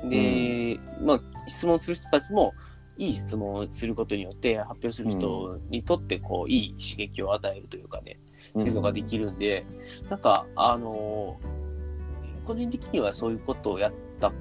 [0.09, 2.53] で、まあ質問する人たちも
[2.97, 8.19] いい質問をすることによって発表する人にとってこういい刺激を与えるというかね、
[8.59, 9.65] っていうのができるんで
[10.09, 11.39] なんかあの
[12.45, 14.31] 個人的にはそういうことをやった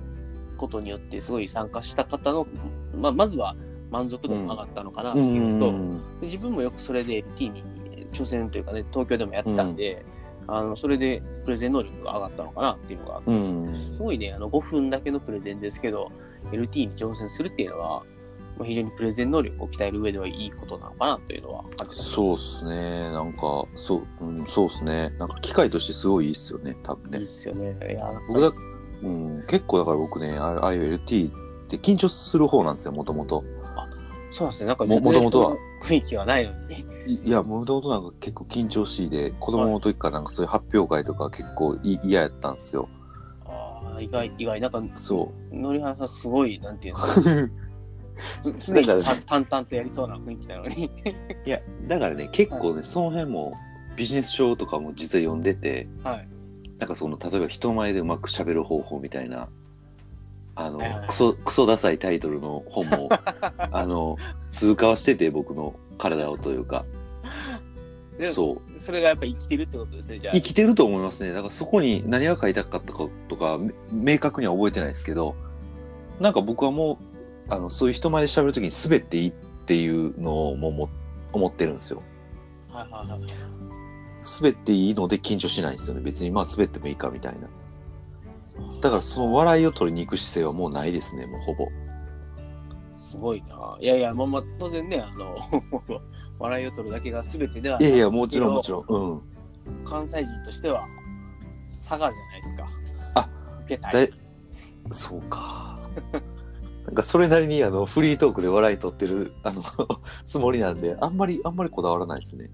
[0.57, 2.47] ことによってすごい参加した方の、
[2.95, 3.57] まあ、まずは
[3.91, 5.73] 満足度も上がったのかなっていうのと、
[6.23, 7.63] 自分もよくそれで LT に
[8.13, 10.05] 挑戦というかね、東京でもやってたんで、
[10.49, 13.93] あのそれでプレゼン能力が上がったのかなっていうのが、うん。
[13.97, 16.11] すごいね、あの5分だけのプレゼンですけど、
[16.53, 18.03] LT に挑戦するっていうのは、まあ、
[18.65, 22.05] 非常にプレゼン能力を鍛える上ではいいことなのかなというのは感じます。
[22.05, 23.11] そうっすね。
[23.11, 25.11] なんか、そう、うん、そうっすね。
[25.19, 27.27] なんか機械としてすごいいいっすよね、多分ねいいっ。
[27.27, 27.77] すよね。
[27.93, 28.53] いや、僕だ、
[29.03, 31.33] うん、結構だから僕ね、あああいう LT っ
[31.69, 33.43] て緊張する方なんですよ、もともと。
[34.37, 36.85] そうですね、なんかも元々は雰囲気はないのに。
[37.07, 42.89] いいや、もともとなんか結構緊張しいで、子供の時からなんかそういう発表会とか結構い嫌やったんですよ。
[43.47, 47.53] ああ、意外、意外、なんか、そのりはさんすごい、なんていうんですか、
[48.43, 50.91] 常にだから淡淡々とやりそうな雰囲気なのに。
[51.45, 53.55] いや、だからね、結構ね、その辺も
[53.97, 56.29] ビジネス書とかも実は読んでて、はい。
[56.79, 59.49] なんかその例えば人前でうまく喋る方法みたいな
[60.55, 63.09] あのはいはいはいクソクソダサいタイトルの本も
[63.73, 64.17] あの
[64.51, 66.85] 通過はしてて僕の体をというか
[68.19, 70.35] でそうそれがやっぱ生きてるってことですね、じゃあ。
[70.35, 72.83] 生きてると思いますねだからそこに何が書いてあったか
[73.29, 73.59] とか
[73.93, 75.35] め明確には覚えてないですけど
[76.21, 76.97] なんか僕はもう
[77.49, 79.33] あのそういう人前で喋るときに滑っていいっ
[79.67, 80.91] ていうのをもうも
[81.33, 82.03] 思ってるんですよ
[82.71, 83.21] はいはいはい。
[84.41, 87.49] 滑っていいので緊張しないんですよね別にまあ滑ってもいいかみたいな
[88.81, 91.69] だからその笑いを取りに行く姿勢はもうないですねもうほぼ
[93.07, 93.79] すごいな。
[93.81, 95.37] いやいや、まあまあ、当然ね、あの、
[96.41, 99.23] 笑いを取るだけが全てではいやいやもちろんもちろんうん
[99.85, 100.87] 関西人としては、
[101.69, 102.67] 佐賀じゃないですか。
[103.15, 103.29] あ、
[103.65, 104.11] 受けたい。
[104.91, 105.79] そうか
[106.87, 109.63] なんかそれなりにあのフリートークで笑い取ってるあの
[110.25, 112.51] つもりなんであんまりあんまりこだわらないですね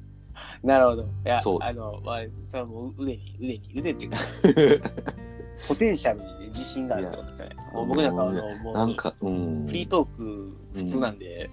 [0.62, 1.02] なるほど。
[1.02, 4.88] いや、そうあの、まあ、それはもう腕に、腕に、腕っていうか、
[5.68, 7.56] ポテンシャルに、ね、自信があるってことですよね。
[7.72, 11.50] もう僕なんか、あの、もう、なんかうんフリートーク普通なんで、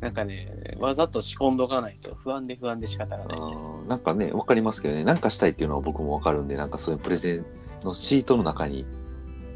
[0.00, 3.88] なんかね、わざと仕込んどかないと不安で不安で仕方がない。
[3.88, 7.46] なんかね、わかりますけどね、なんかしたいっていうのは僕もわかるんで、なんかそういうプレゼン
[7.82, 8.86] のシートの中に、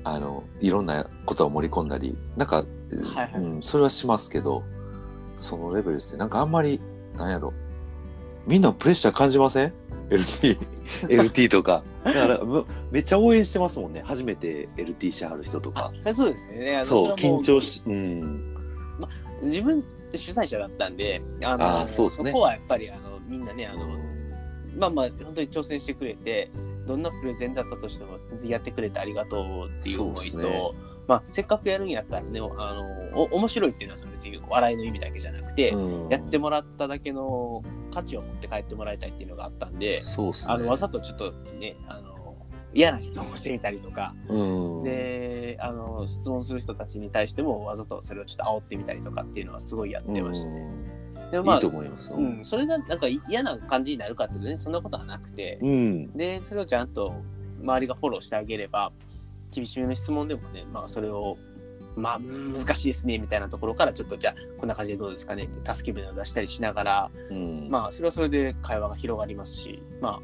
[0.04, 4.62] あの、いろんなことを盛り込んだり、なんか、はいはいうん、それはしますけど、
[5.36, 6.18] そのレベルですね。
[6.18, 6.80] なんかあんまり、
[7.16, 7.52] なんやろ、
[8.46, 9.72] みんなプレッシャー感じません
[10.10, 10.58] ?LT、
[11.08, 11.82] LT とか。
[12.04, 14.02] だから、むめっちゃ応援してますもんね。
[14.04, 15.92] 初めて LT しはる人とか。
[16.04, 16.80] あそうですね。
[16.84, 18.56] そう、緊張し、うん。
[19.42, 23.86] 自分って主催者だったんで、あのあーそうですねこはやっぱりあのみんなねあの、
[24.76, 26.50] まあまあ本当に挑戦してくれて
[26.86, 30.72] どんなプレゼンだったとしてもやってくれてありがとうっていう思いと、ね
[31.06, 37.62] まあ、せっかくやるんやったらねあのお面白いっていうのは別に笑いの意味だけじゃなくて、うんやってもらっただけの
[37.92, 40.54] 価値を持って帰ってもらいたいっていうのがあったんで、そうっすね。
[40.54, 42.36] あのわざとちょっとねあの
[42.72, 50.99] 嫌な質問をしてみたりとか、うん、であの質問する人たちに対してもわざとそれをちょっと煽ってみたりとかっていうのはすごいやってましたね。
[51.30, 52.16] でもまあいいと思いますよ。
[52.16, 56.12] うん、それがなんか嫌な感じになるかっていうとねそんなことはなくて、うん。
[56.16, 57.14] でそれをちゃんと
[57.62, 58.92] 周りがフォローしてあげれば
[59.50, 61.36] 厳しめの質問でもね、まあ、それを
[61.96, 70.20] まあうん難しいですねみたいなところからちょっとじゃあこんな感じでどうですかねって助け舟を出したりしながら、うん、まあそれはそれで会話が広がりますし、まあ、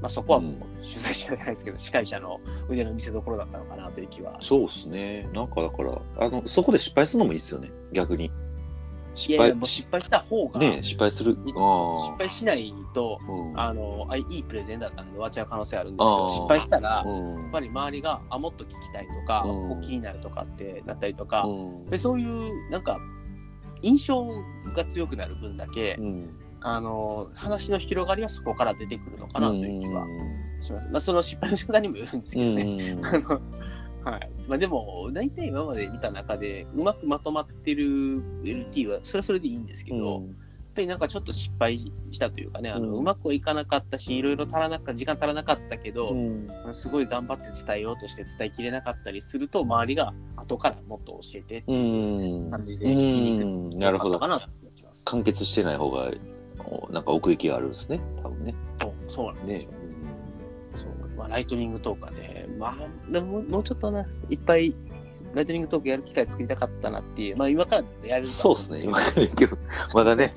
[0.00, 5.28] まあそこはもう主催者じゃないですけど、司会者の腕の見せ所だったのかなという気はそうですね。
[5.32, 7.70] なんかだから、あの、そこで失敗するのもいいですよね。
[7.92, 8.30] 逆に。
[9.14, 11.36] い失敗失敗した方が、ね失敗する。
[11.44, 13.32] 失あ敗しないとあ。
[13.32, 13.60] うん。
[13.60, 22.98] あのあいいプレゼンだったので終わっちゃう可能性あるんですけあどー失敗したら、やうんっぱり周りがあもっと聞きたいとか、うんこう気になるとかってなったりとか、うんでそういうなんか
[23.82, 24.26] 印象
[24.74, 26.30] が強くなる分だけ、うん。
[26.66, 30.88] あの話の広がりはそこから出てくるのかなという気はうんします。
[30.90, 32.62] まあ、その失敗の仕方にもよるんですけどね。
[32.92, 33.40] うん あの
[34.04, 37.84] はいまあ、でも大体今まで見た中でうまくまとまってる
[38.44, 40.22] LT はそれはそれでいいんですけど、やっ
[40.74, 54.28] ぱりなんかちょっと失敗したというかねあの、ううんまくはいかなかったしいろいろ足らなかった時間足らなかったけど、うんすごい頑張って伝えようとして伝えきれなかったりすると周りが後からもっと教えてってういうん感じで聞きに行くうんなるほどか。
[54.28, 55.04] なと思います。
[55.04, 56.10] 完結してない方が、
[56.66, 58.00] おなんか奥行きがあるんですね。
[58.22, 58.54] 多分ね。
[58.80, 59.70] そうそうなんですねよ。。
[60.74, 62.10] そうまあ、ライトニングトークは
[62.46, 64.74] ね、まあ、でももうちょっとな、いっぱい
[65.34, 68.80] ライトニングトークやる機会作りたかったなっていう、まあ今からやるとそうですね。
[68.82, 69.58] 今からいける。
[69.92, 70.34] まだね、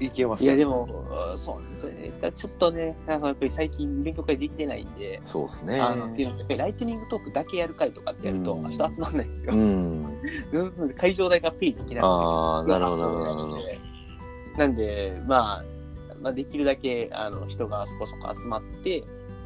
[0.00, 0.88] いけますいやでも、
[1.36, 2.12] そうなんですよね。
[2.34, 5.80] ちょっとね、なんかやっぱり最近勉強会できてないんで、そうですね。
[5.80, 9.56] あのっていうのもやっぱりライトニングトークだけやる会とかってやると、うん人集まんないんですよう。
[9.58, 10.20] ん。
[10.96, 13.58] 会場代がペイできなくて、あーちょっとなるほどなるほど
[14.56, 15.64] なんで、まあ、
[16.20, 19.04] まあ、できるだけあの人がそこそこ集まって、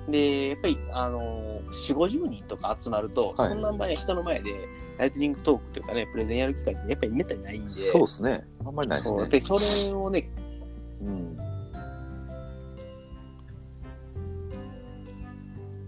[0.08, 8.46] で、やっぱり、あの、4、50人とか集まると、はいそんな前、人の前で、ライトニングトークというかね、プレゼンやる機会ってやっぱりめったにないんで、そうですね。
[8.64, 9.36] あんまりないですねそうやっぱ。
[9.36, 10.30] りそれをね、
[11.00, 11.36] うん。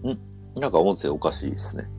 [0.03, 0.19] うん。
[0.59, 1.89] なんか音声おかしいですね。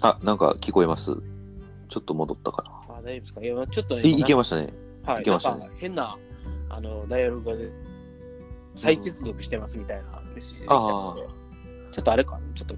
[0.00, 1.33] あ、なんか聞こえます？
[1.94, 2.96] ちょっと戻ったかな。
[2.96, 3.40] あ大丈夫ですか？
[3.40, 4.68] いや、ちょっとね、いいけましたね。
[5.04, 6.18] はい、いけましたねなんか変な、
[6.68, 7.70] あの、ダイアログがで、
[8.74, 11.22] 再接続してますみたいなメッセージが来たので、
[11.92, 12.74] ちょっとあれかな、ちょっと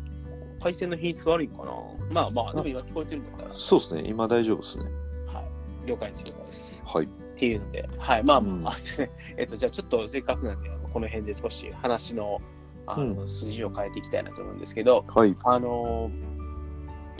[0.62, 1.72] 回線の品質悪いかな？
[2.10, 4.02] まあまあ、でも今聞こえてるんだから、そうですね。
[4.06, 4.84] 今大丈夫ですね。
[5.26, 6.82] はい、了解です、了解です。
[6.84, 7.06] はい。
[7.06, 9.38] っていうので、はい、まあ、うんまあ、すいません。
[9.38, 12.38] えっと、じゃあちょっとせっかくなんで、あのこの辺で少し話の
[12.86, 15.34] あの、う筋を変えていきたいなと思うんですけど、はい。
[15.42, 16.35] あのー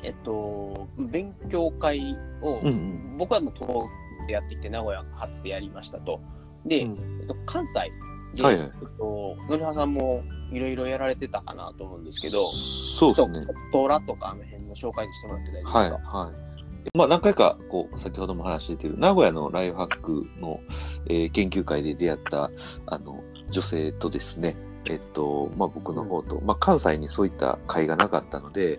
[0.06, 3.88] えっと、勉強会を、うんうん僕はもう東京
[4.26, 6.20] でやってきて、名古屋初でやりましたと。
[6.66, 7.90] で、うんえっと、関西
[8.36, 13.46] で、はいはいえっと、のりはさんもいろいろやられてたかなと思うんですけど、そうですね。
[13.72, 16.98] トラとかあの辺の紹介にしてもらって大丈夫はい、ですか、はい。
[16.98, 20.60] まあ、何回か、こう、先ほども話している、名古屋のライフハックの、
[21.06, 22.50] えー研究会で出会った、
[22.86, 24.54] あの、女性とですね、
[24.88, 28.78] えっと、まあ、僕の方と、まあ、関西にそういった会がなかったので、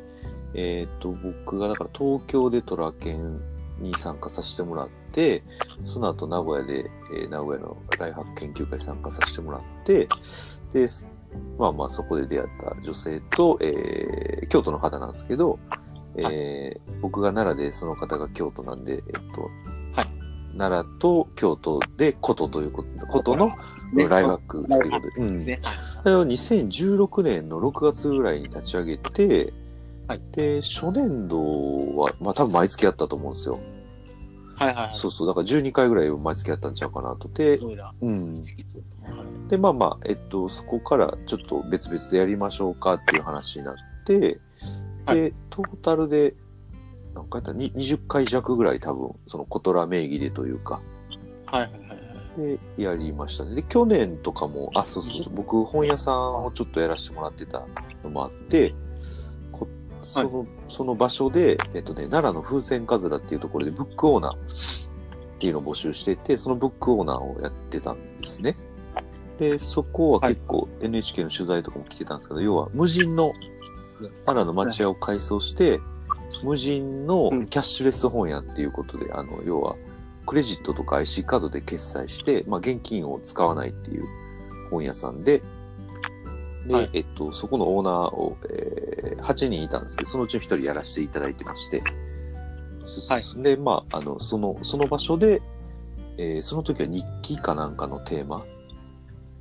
[0.53, 3.39] えっと、僕が、だから東京でトラ研
[3.79, 5.43] に参加させてもらって、
[5.86, 10.07] その後名古屋で、えー名古屋のライフハック研究会参加させてもらって、
[10.73, 10.88] で、
[11.57, 15.60] まあまあそこで出会った女性と、えー京都の方なんですけど、
[16.17, 19.01] えー僕が奈良でその方が京都なんで、えっ
[19.36, 19.41] と、
[19.93, 20.07] はい。
[20.57, 23.51] 奈良と京都でことということことの
[23.93, 25.39] ねライフハックということで、うん。
[25.39, 25.49] そ
[26.05, 29.53] れを2016年の6月ぐらいに立ち上げて、
[30.08, 31.38] はいで、初年度
[31.98, 33.60] は、まあ多分毎月やったと思うんですよ。
[34.56, 34.96] はいはいはい。
[34.96, 37.28] そうそう、だから12回ぐらい毎月やったんちゃうかなと。
[37.30, 37.67] で、ど
[38.02, 38.36] うん。
[38.36, 44.39] はいで、まあまあ、えっと、そこからちょっと別々でやりましょうかっていう話になって、で、
[45.06, 46.36] はいトータルで、
[47.13, 47.54] 何回やった？
[47.54, 50.82] に ?20 回弱ぐらい多分、そのコトラ名義でというか、
[51.46, 51.98] はいはいはいはい。
[52.78, 53.56] で、やりましたね。
[53.56, 57.65] で、去年とかも、あ、そうそうそう、僕、本屋さんをちょっとやらせてもらってた
[58.04, 58.76] のもあって、こ
[60.08, 64.38] その、その場所で、えっとね、奈良の風船かずらっていうところでブックオーナーっ
[65.39, 68.56] ていうのを募集してて、そのブックオーナーをやってたんですね。
[69.38, 73.34] で、そこは結構 NHK の取材とかも来てたんですけど、要は無人の
[74.26, 75.80] 奈良の町屋を改装して、
[76.43, 79.76] 無人のキャッシュレス本屋っていうことで、あの、要は、
[80.26, 84.06] クレジットとか IC カードで決済して、まあ、現金を使わないっていう
[84.70, 85.41] 本屋さんで、
[86.67, 86.89] で、はい。
[86.93, 91.82] えっと、そこのオーナーを、えー8人いたんですけど、そのうちの1人やらせていただいてまして、
[92.82, 95.41] そうそうそうで、まあ、あの、その、その場所で、
[96.17, 98.45] えーその時は日記かなんかのテーマ、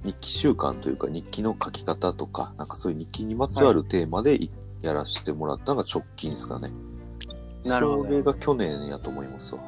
[0.04, 4.50] 日記習慣というか日記の書き方とか、なんかそういう日記にまつわるテーマでい
[4.82, 6.70] やらせてもらったのが直近ですかね。
[7.64, 8.04] なるほど。
[8.04, 9.60] それが去年やと思いますわ。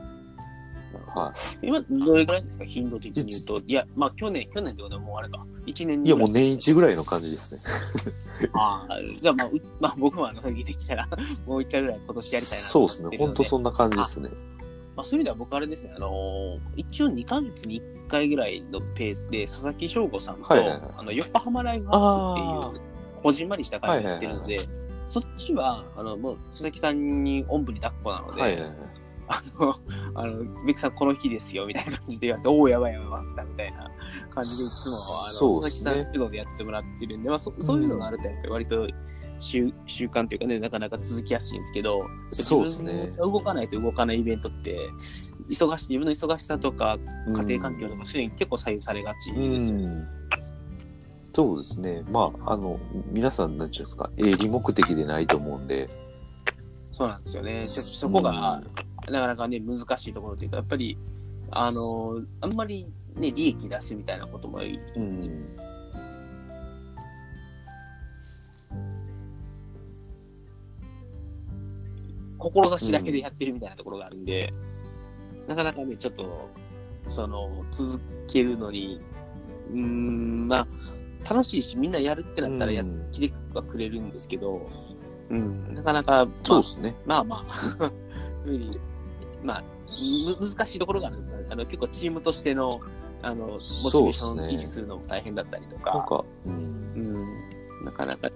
[1.09, 2.65] は今、どれぐらいですか？
[2.65, 3.61] 頻度的に言うと。
[3.67, 5.45] いや、まあ去年、去年ってことはもうあれか。
[5.67, 6.07] 1年い。
[6.07, 7.61] いや、もう年一ぐらいの感じですね。
[8.55, 11.09] ああ、じゃあまあ、うまあ、僕はあの、できたら、
[11.47, 13.05] もう一回ぐらい今年やりたいなとそうですね。
[13.05, 14.31] 思ってるのほんとそんな感じですね。
[14.97, 24.69] まあ、そういう意味では僕あれですね、あのー一応2ヶ月に1回ぐらいのペースで、佐々木翔吾さんと、はいはいはいあの横浜ライブハックっていう、こじんまりした会をやってるので、
[25.07, 28.71] そっちは、あの、もう佐々木さんにおんぶに抱っこなので、はいはいはい。
[29.29, 29.77] あの、
[30.15, 33.91] あの、ベクさんこの日ですよ、みたいな感じで言われて、おお、やばいやばい、った、みたいな
[34.31, 38.89] 感じで、いつも、あの、佐々木さん主導でやってもらってるんで、まあ、そそういうのがあると、やっぱり割と
[39.41, 44.79] 習習慣というかね、なかなか続きやすいんですけど、そうですね動かないと動かないイベントって、
[45.49, 46.99] 忙しい、自分の忙しさとか、
[47.35, 49.85] 家庭環境とか、そういうのに結構左右されがちですよね。
[49.85, 50.19] うん
[51.39, 52.03] そうですね。
[52.11, 52.81] まあ、あの、
[53.13, 55.89] 皆さん、なんちゅうんですか、営利目的でないと思うんで。
[56.91, 57.65] そうなんですよね。
[57.65, 58.61] そそこが、
[59.11, 60.99] なかなかね、難しいところというか、やっぱり、
[61.51, 65.57] あの、あんまりね、利益出すみたいなこともうん。
[72.39, 74.53] 志だけでやってるみたいなところがあるんで、
[75.49, 76.49] なかなかね、ちょっと、
[77.09, 79.01] その、続けるのに、
[79.73, 80.67] うーん、まあ、
[81.29, 84.71] 楽しいし、みんなやるってなったらやっうんてはくれるんですけど、
[85.31, 86.95] うん、なかなか、まあそうで、すね。
[87.05, 87.91] まあまあ、
[88.47, 88.81] 無理
[89.43, 89.63] まあ、
[90.27, 91.17] む難しいところがある
[91.51, 92.81] あの結構チームとしての、
[93.23, 96.55] あの、モチベーションを維持するのも大変だったりとなんか、か、うん。
[96.55, 98.35] うん、なかなかね、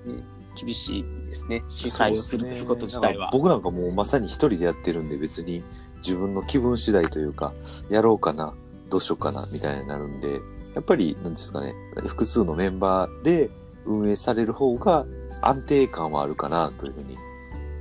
[0.61, 1.63] 厳しいですね。
[1.67, 3.31] 主催をするということ自体は。
[3.33, 5.63] 僕なんかもうまさに一人でやってるんで別に
[5.99, 7.53] 自分の気分次第というか、
[7.89, 8.55] やろうかな、
[8.91, 10.41] どうしようかな、みたいになるんで、
[10.75, 11.75] やっぱり、なんですかね、
[12.07, 13.51] 複数のメンバーで
[13.85, 15.07] 運営される方が
[15.41, 17.17] 安定感はあるかな、というふうに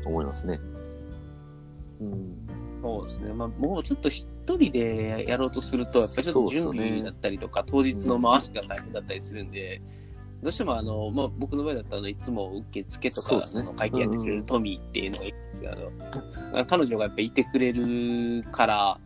[0.05, 0.59] 思いますね。
[1.99, 2.40] うん。
[2.81, 3.33] そうですね。
[3.33, 9.81] まあ、もうちょっと一人でやろうとすると、やっぱりちょっと準備だったりとか、当日の回しが大変だったりするんで、
[10.41, 13.63] どうしてもあの、まあ、僕の場合だったら、いつも受付とかね。
[13.63, 15.91] の会計やってくれるトミーっていうのがいるんですけど、
[16.53, 18.99] あの彼女がやっぱりいてくれるから、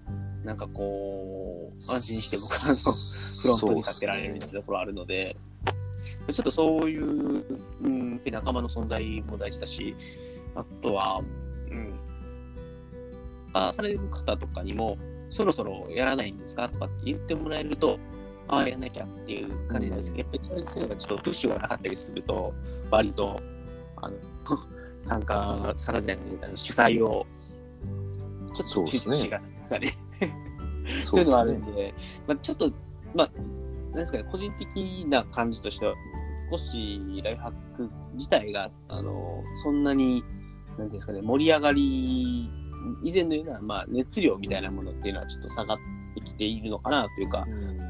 [0.45, 5.35] なんかこう、安心して僕はあの、フロントに立ってられるみたいなところあるので、
[6.31, 7.43] ちょっとそういう、
[7.83, 9.93] うん、仲間の存在も大事だし、
[10.55, 11.21] あとは、
[13.73, 14.97] される方とかにも、
[15.29, 17.99] そろそろやらないんですかとかって言ってもらえると、
[18.47, 22.53] ああ、やんなきゃっていう感じなんですけど、やっぱりそういうのがちょっとプッシュがなかったりすると、
[22.91, 23.39] 割と、
[23.97, 24.15] あの、
[24.99, 26.17] 参加されない
[26.55, 27.25] 主催を、
[28.53, 29.89] ちょっとそうですねしがたり、
[31.03, 31.57] そういうのはある。
[31.57, 31.93] んで、
[32.27, 32.71] まあ、ちょっと、
[33.13, 33.29] まあ、
[33.91, 35.95] なんですかね、個人的な感じとしては、
[36.51, 40.23] 少しライフハック自体が、あの、そんなに、
[40.77, 42.51] なんですかね、盛り上がり、
[43.03, 45.77] 以前のような、まあ、熱量みたいなものっていうのはちょっと下がっ
[46.13, 47.45] てきているのかなというか、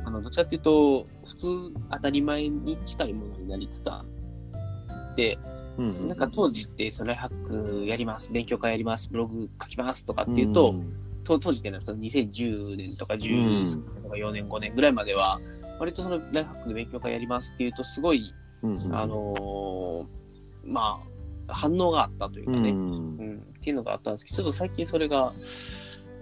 [0.06, 1.48] あの、どちらかというと、普通
[1.92, 4.06] 当たり前に近いものになりつつあ
[5.14, 5.38] って、
[5.78, 10.94] うんうんなんか当時って、そのライフハックやります、勉強会やります、ブログ書きますとかっていうと、ん。
[11.24, 15.40] と当時っていうのはその2010年とかうん13年とか4年5年ぐらいまでは、
[15.80, 18.96] 割とそのライフハックで勉強会やりますっていうとすごい、うんうん。
[18.96, 20.08] あのー
[20.68, 21.15] まあ
[21.48, 25.32] 反応があったというかね、うんうんっていうのがあったんですけどちょっと最近それが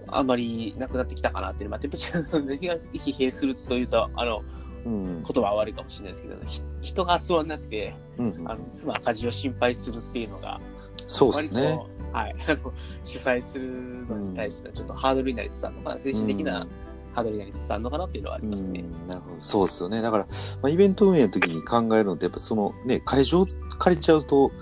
[0.08, 4.42] あんまりなくなってきたかなっていうのもあってやっぱりちょっと疲弊するというとあの
[4.86, 10.58] うん言葉は悪いかもしれないですけどひ人が集まらなくてうんあのいつも赤字を心配するっていうのが
[11.06, 11.78] そうですね。
[12.12, 12.72] はい、あの
[13.04, 16.66] 主催するのに対してはちょっとハードルになりつつあるのかな、精神的な
[17.12, 18.80] ハードルになりつつあるのかなっていうのはありますね。
[18.80, 19.36] うんなるほど。
[19.40, 20.00] そうですよね。
[20.00, 20.26] だから、
[20.62, 23.44] まあ、イベント運営の時に考えるのって、やっぱそのね、会場
[23.78, 24.52] 借りちゃうと、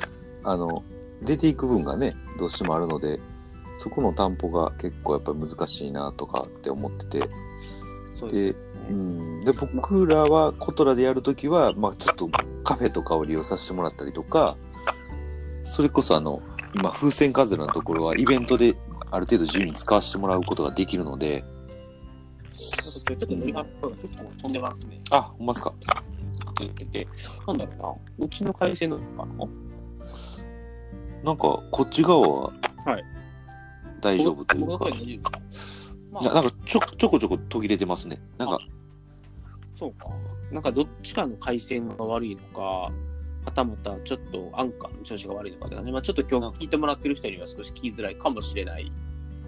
[0.44, 0.83] あの、
[1.22, 3.20] 出ていく分がね、どうしてもあるので、
[3.74, 8.55] そこの担保が結構やっぱ難しいなとかって思ってて、ですで、
[8.90, 12.28] うん、で僕らはコトラでやるときは、まあ、ちょっと
[12.64, 14.57] カフェとかを利用させてもらったりとか、
[15.62, 16.42] それこそあの、
[16.74, 18.76] 今、風船カズラのところはイベントで
[19.11, 21.44] ある程度自由に使わせてもらうことができるので、
[22.52, 25.00] ちょっとノリが結構飛んでますね。
[25.11, 25.72] あ、ほんまっすか。
[26.61, 27.09] 言ってて、
[27.46, 29.46] なんだろうな、うちの回線のかな
[31.23, 32.53] なんか、こっち側は
[32.85, 33.05] はい
[34.01, 38.21] 大丈夫というか僕の声、大丈夫ですかまあ、ななんかちょちょこちょこ途切れてますね。
[38.37, 38.59] なんか、
[39.79, 40.09] そうか。
[40.51, 42.93] なんかどっちかの回線が悪いのか、は
[43.55, 48.93] たまたちょっとアンカーの調子が悪いのかとかね、まあ、ちょっと今日聞いてもらってる人には少し聞きづらいかもしれない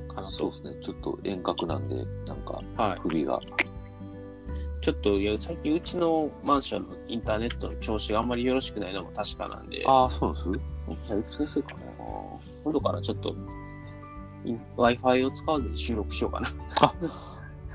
[0.08, 0.56] かなとそうで。
[0.56, 0.76] すね。
[0.82, 3.00] ちょっと遠隔なんで、なんか、はい。
[3.00, 3.40] 首が。
[4.80, 10.64] ちょっといや最近うちのマンションのインターネットの調子があんまりよろしくないのも確かなんで、ああ、そうなんです？
[10.88, 11.78] いやうちのせいかな。
[12.64, 13.34] 今度からちょっと
[14.76, 16.48] Wi-Fi を使わずに収録しようかな。
[16.48, 16.50] い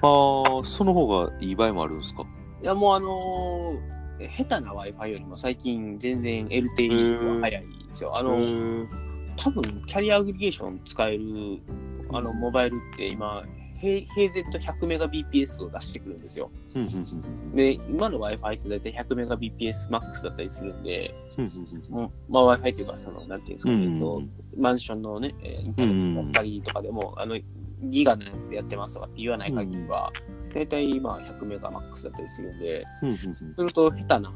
[0.01, 2.23] ああ、その方がいい場合もあるんですか？
[2.61, 3.99] やもうあのー
[4.37, 8.17] 下手な Wi-Fi よりも最近全然 LTE が早いんですよ。
[8.17, 8.87] あの、ー
[9.37, 11.61] 多分キャリアアグリゲーション使える
[12.11, 13.43] あのモバイルって今、
[13.79, 16.51] 平平然と 100Mbps を出してくるんですよ。
[17.55, 21.11] で、今の Wi-Fi って大体 100Mbps マックスだったりするんで、
[22.29, 24.23] まあ Wi-Fi というか、その、なんていうんですかね、うんえっと
[24.57, 27.39] マンションのね、えーインターネットだったりとかでも、あの、
[27.83, 30.11] ギガのやつやってますとかって言わない限りは、
[30.53, 32.85] 大体まあ100メガマックスだったりするんで、
[33.55, 34.33] すると下手な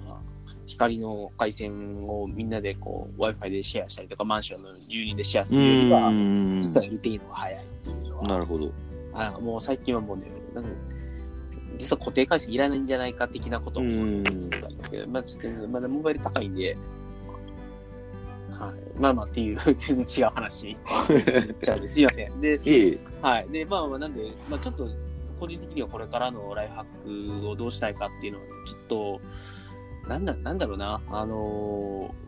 [0.65, 8.71] 光の回線をみんなでこう Wi-Fi でシェアしたりとか、マンションの住人でシェアするよりは、うん実は LTE の方が早いっていうのは、なるほど。
[9.15, 10.23] あもう最近はもうね、
[10.53, 10.69] なんか
[11.77, 16.77] 実は固定回線いらないんじゃないか的なことも思ってたんですけど、まあちょっとまだモバイル高いんで、
[18.51, 18.99] はい。
[18.99, 20.77] まあまあっていう、 全然違う話。
[21.61, 22.41] じゃあすいません。
[22.41, 22.99] で、ええ。
[23.21, 23.49] はい。
[23.49, 24.87] で、まあまあなんで、まあちょっと、
[25.39, 29.21] 個人的にはこれからのライフハックをどうしたいかっていうのは、ちょっと、
[30.07, 32.23] なんだ、なんだろうな、あのー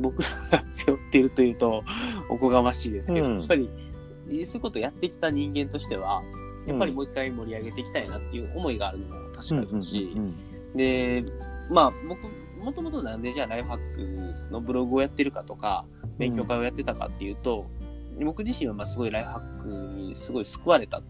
[0.00, 1.82] 僕らが背負っているというと、
[2.28, 3.38] おこがましいですけど、うん。
[3.38, 6.22] やっぱり、そういうことをやってきた人間としては、
[6.66, 10.34] やっぱりもう一回盛り上げていきたいなっていう思いがあるのも確かにだし、うん
[10.74, 11.24] で、
[11.70, 12.20] まあ僕、
[12.62, 15.86] もともとなんでじゃあライフハックのブログをやってるかとか、
[16.18, 17.66] 勉強会をやってたかっていうと、
[18.22, 21.02] 僕自身はまあすごいライフハックにすごい救われたっ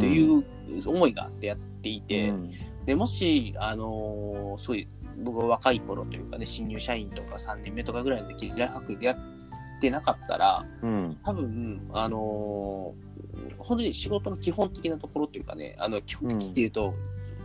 [0.00, 0.42] ていう
[0.86, 2.50] 思いがあってやっていて、うん。
[2.86, 4.88] でもし、あのーそういう
[5.22, 13.08] 僕は若い頃というかね、新入社員とか3年目とかぐらいの時にライフハックやってなかったら、うん多分、あのー
[13.56, 16.94] 本当に仕事の基本的なところというかね、あの基本的っていうと、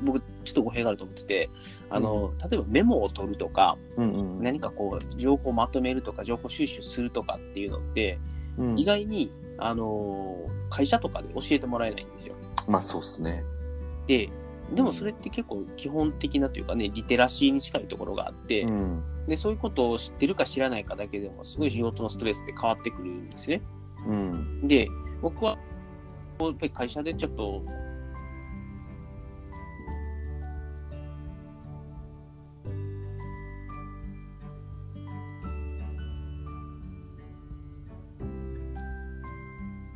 [0.01, 1.49] 僕ちょっと語弊があると思ってて、
[1.89, 8.19] あの、例えばメモを取るとか、うんうん何かこう、情報をまとめるとか、情報収集するとかっていうのって、
[8.57, 12.35] うん意外に、あのー会社とかで教えてもらえないんですよ。
[12.67, 13.43] まあそうっすね。
[14.08, 14.29] で、
[14.71, 23.61] でもそれって結構基本的なというかね、リテラシーに近いところがあって、うんで、そういうことを知ってるか知らないかだけでも、すごい仕事のストレスって変わってくるんですね。
[24.07, 24.87] うんで、
[25.21, 25.57] 僕は、
[26.39, 27.63] やっぱり会社でちょっと、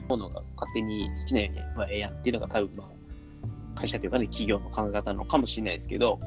[0.07, 2.97] ものが勝手に好きなようにやんっていうのが多分まあ
[3.78, 6.20] 会社というかね企業の考え方なのかもしれないですけど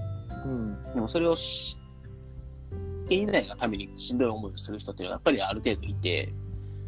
[0.45, 0.83] うん。
[0.95, 1.77] でもそれをし
[3.11, 6.33] 験以内がためにしんどい思いをする人っていうのはやっぱりある程度いて、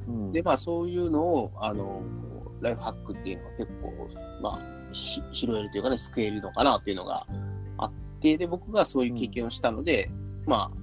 [0.06, 0.32] うん。
[0.32, 2.02] で、まあそういうのを、あの、
[2.60, 4.08] ライフハックっていうのが結構、
[4.40, 4.60] ま
[4.90, 7.26] あ、し拾えるというかね、救えるのかなっていうのが
[7.78, 10.10] あって、で、僕がそういう経験をしたので、
[10.46, 10.76] まあ、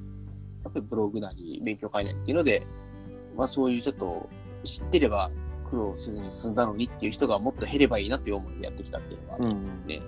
[0.65, 2.63] やっぱりブログなり、勉強会なりっていうので、
[3.37, 4.29] まあそういうちょっと
[4.63, 5.31] 知ってれば
[5.69, 10.01] 苦労せずに済んだのにっていう人がもっと減ればいいなっていう思いでやってきたっていうのがあるうんね。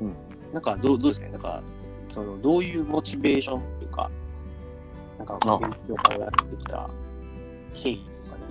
[0.00, 0.14] うん
[0.52, 1.62] なんかどう、どうですかねなんか、
[2.08, 4.08] その、どういうモチベーションっていうか、
[5.18, 6.90] なんか、あ勉強会をやってきた
[7.74, 8.42] 経緯とかね。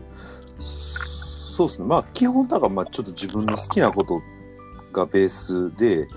[0.60, 1.88] そうですね。
[1.88, 4.22] まあ、基本だから、まあ、ちょっと自分の好きなこと
[4.92, 6.08] がベースで、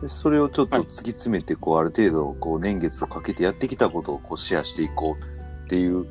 [0.00, 6.06] でそれをちょっと突き詰めて、こう、ある程度、こう、年月をかけてやってきたことを、こう、シェアしていこうっていう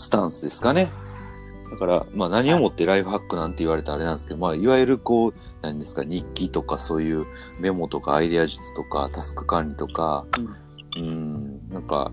[0.00, 0.90] スタンスですかね。
[1.70, 7.26] だから、まあ、何をもってライフハックなんて言われたらあれなんですけど、まあ、いわゆる、こう、何ですか、日記とか、そういう
[7.60, 10.24] メモとか、アイデア術とか、タスク管理とか、
[10.96, 12.10] うん、なんか、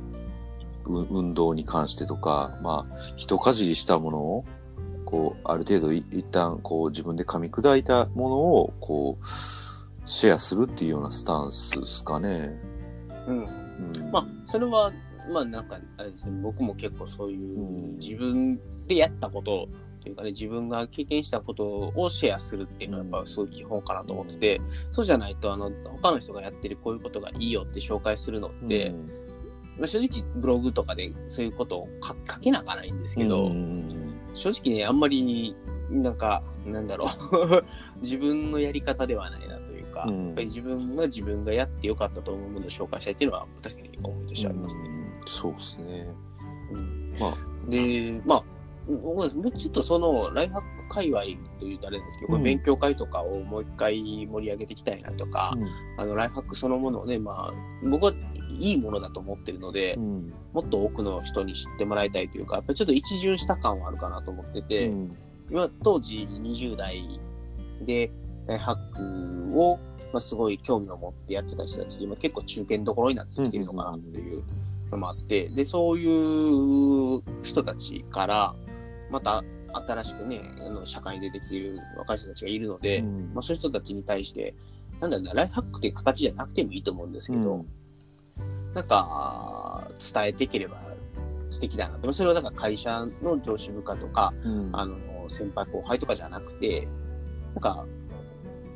[0.85, 4.45] う運動に関してとか、まあ、一かじりしたものを、
[5.05, 9.25] こう、ある程度い一旦、こう、自分で噛み砕いたものを、こう、
[10.05, 12.51] シェアするっていうようなスタンスですかね。
[13.27, 13.37] うん。
[13.37, 14.91] うん、まあ、それは、
[15.31, 17.63] まあなんか、あれですね、僕も結構そういうう
[17.93, 17.97] ん。
[17.97, 19.67] 自分でやったこと
[20.07, 24.61] というかね、自分が経験したことをシェアするっていうのはやっぱすごい基本かなと思ってて、
[24.91, 29.09] そうじゃないと、あの、他の人がやってるこういうことがいいよって紹介するのって、うん。
[29.77, 34.13] まあ、正直ブログとかでそういうことを書書けなかないんですけど、うん。
[34.33, 35.55] 正直ね、あんまり、
[35.89, 40.25] なんか、なんだろう、 自分のやり方ではないなというか、うん。
[40.27, 45.06] やっぱり自分が自分がやってよかったと思うものを紹介したいっていうのは、確かに思いとしてありますね。
[45.27, 46.07] うんそうですね。
[46.71, 47.15] うん。
[47.19, 47.37] まあ、
[47.69, 48.43] で、まあ、
[48.87, 51.21] 僕はもうちょっとそのライフハック界隈
[51.59, 52.43] というとあれですけど、うん。
[52.43, 55.67] 勉強会とかをもう一回盛り上げていきたいなとか、うん。
[55.97, 58.13] あのライフハックそのものをね、まあ、僕は
[58.59, 60.33] いいものだと思ってるので、うん。
[60.53, 65.17] もっと多くの人に知ってもらいたいというか、やっぱりちょっと一巡した感はあるかなと思ってて、うん。
[65.49, 67.19] 今当時20代
[67.85, 68.11] で
[68.47, 69.77] ライフハックを、
[70.13, 74.43] まあ、すごい興味を持ってやってた人たち、今結構中堅どころになってきてるのかなっていう
[74.91, 78.55] のもあって、で、そういう人たちから、
[79.09, 83.31] また新しくね、あの社会に出てきている若い人たちがいるので、うん。
[83.33, 84.55] まあ、そういう人たちに対して、
[84.99, 87.65] なんだろうな、ライフハックっていう形じゃなくてもいいと思うんですけど、
[88.73, 90.79] なんか、伝えていければ
[91.49, 92.13] 素敵だなって。
[92.13, 94.69] それはなんか会社の上司部下とか、うん。
[94.73, 94.97] あの、
[95.29, 96.87] 先輩後輩とかじゃなくて、
[97.55, 97.85] なんか、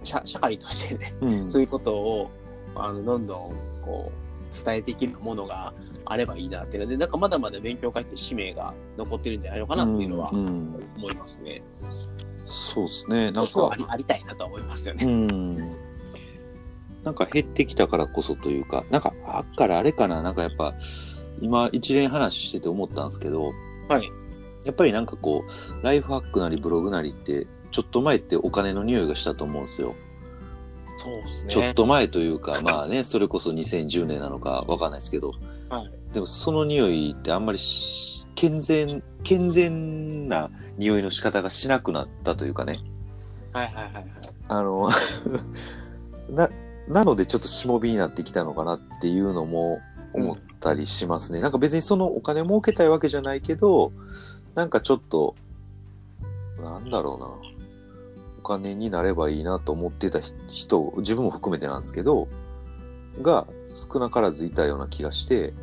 [0.04, 1.52] 社社会としてね、うん。
[1.52, 2.32] そういうことを、
[2.76, 5.74] あの、どんどん、こう、伝えていけるものが
[6.06, 11.64] あればいいなっていうので、なんかまだまだ勉強会って使命が残ってるんじゃないのかなっていうのはうんうん思いますね。
[12.46, 13.32] そうですね。
[13.32, 15.06] なんかあり、ありたいなとは思いますようね。
[15.06, 15.58] ん。
[17.04, 20.74] なんか減ってきたからこそというか、なんか、あっからあれかな、なんかやっぱ、
[21.42, 23.52] 今一連話してて思ったんですけど、
[23.88, 24.12] はい。
[24.66, 29.96] やっぱりなんかこう、ライフハックなりブログなりって、ちょっと前ってお金の匂いがしたと思うんですよ。
[31.00, 31.54] そうですね。
[31.54, 35.32] ちょっと前というか、まあね、それこそ2010年なのかわかんないですけど、
[35.72, 36.14] はい。
[36.14, 42.80] でもその匂いってあんまりし健全、健全な匂いの仕方がしなくなったというかね。
[43.54, 44.06] はいはいはいはい。
[44.50, 44.90] あの、
[46.30, 46.50] な、
[46.88, 49.80] なのでちょっとしもびになってきたのかなっていうのも
[50.14, 51.40] 思ったりしますね。
[51.40, 53.94] なんか別にそのお金儲けたいわけじゃないけど、
[54.56, 55.36] なんかちょっと、
[56.62, 57.52] なんだろうな。
[58.40, 62.28] お金になればいいなと思ってた人、自分も含めてなんですけど、
[63.22, 65.54] が少なからずいたような気がして、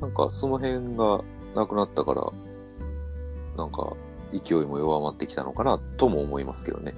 [0.00, 1.22] なんかその辺が
[1.54, 2.32] なくなったから、
[3.56, 3.94] なんか
[4.32, 6.94] 勢いも弱まってきたのかなとも思いますけどね。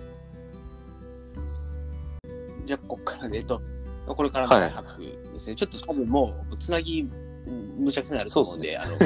[2.66, 3.60] じゃあ、ここからね、えっと、
[4.06, 5.56] これからのライフハックですね。
[5.56, 7.08] ちょっと多分もう、つなぎ、
[7.46, 8.96] むちゃくちゃになると思うんで、あの、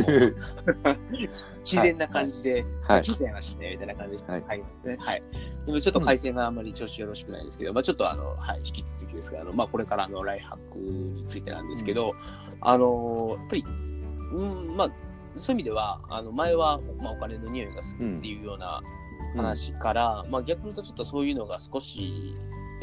[1.64, 4.62] 自然な感じで、はい聞いちゃいましたね、みたいな感じで、はいはい。
[4.98, 5.22] はい。
[5.66, 12.12] でもちょっと回線があんまり調子よろしくないですけど、まあちょっとあの、はい、引き続きですが、あの、まあこれからのライフハックについてなんですけど、
[12.60, 13.64] あの、やっぱり、
[14.32, 14.90] うん、まあ、
[15.34, 18.80] そういう意味では、あの、前は、まあお金の匂いがするっていうような
[19.36, 22.34] 話から、まあ逆に言うとちょっとそういうのが少し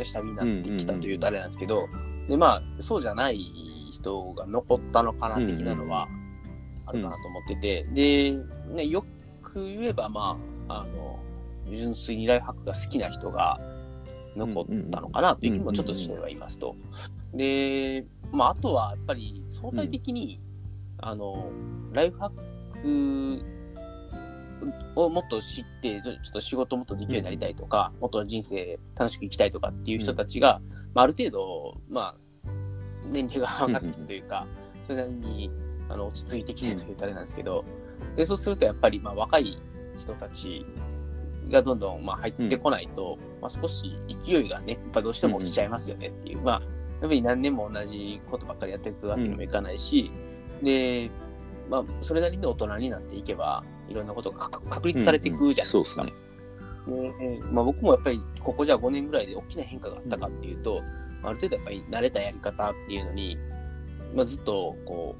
[0.03, 1.87] 下火になってきたというとあれなんですけど、
[2.27, 6.07] で、まあ、そうじゃない人が残ったのかな的なのは
[6.85, 8.37] あるかなと思ってて、で、
[8.73, 9.05] ね、よ
[9.41, 10.37] く言えば、ま
[10.67, 11.19] あ、あの、
[11.71, 13.57] 純粋にライフハックが好きな人が
[14.35, 16.75] 残ったのかなという気もちょっとしてはいますと。
[17.33, 20.39] で、まあ、あとはやっぱり相対的に、
[20.99, 21.51] あの、
[21.91, 23.55] ライフハック
[24.95, 30.61] をもっと知って、ちょっと仕事もっとできるようになりたいとか、もっと人生楽しく生きたいとかっていう人たちが、
[30.93, 32.15] まあ、ある程度、まあ、
[33.11, 34.47] 年齢が上がってきてというか、
[34.87, 35.51] それなりに
[35.89, 37.65] あの落ち着いてきてというとあれなんですけど、
[38.15, 39.57] でそうするとやっぱりまあ若い
[39.97, 40.65] 人たち
[41.49, 43.95] がどんどんまあ入ってこないと、まあ、少し
[44.25, 46.67] 勢いがね、やっぱどうしても落ちちゃいますよねっていう、まあ、や
[46.99, 50.11] っぱり何年も同じことばっかりやっていくわけにもいかないし、
[50.63, 51.09] で、
[51.69, 56.01] まあ、それなりに大人になっていけば、いろんなことが確確立されていくじゃないですか。
[56.03, 56.25] うんうん
[56.85, 60.81] でまあ、僕もやっぱりここじゃあ5年ぐらいで大きな変化があったかっていうと、
[61.29, 63.37] ある程度やっぱり慣れたやり方っていうのに、
[64.15, 65.15] まあ、ずっとこ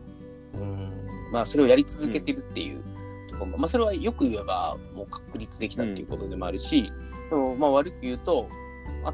[0.54, 2.84] う、うん、まあそれをやり続けてるっていう
[3.30, 6.92] ところも、まあそれはよく言えばもう確立できたっていうことでもあるし、
[7.30, 8.48] でもまあ悪く言うと、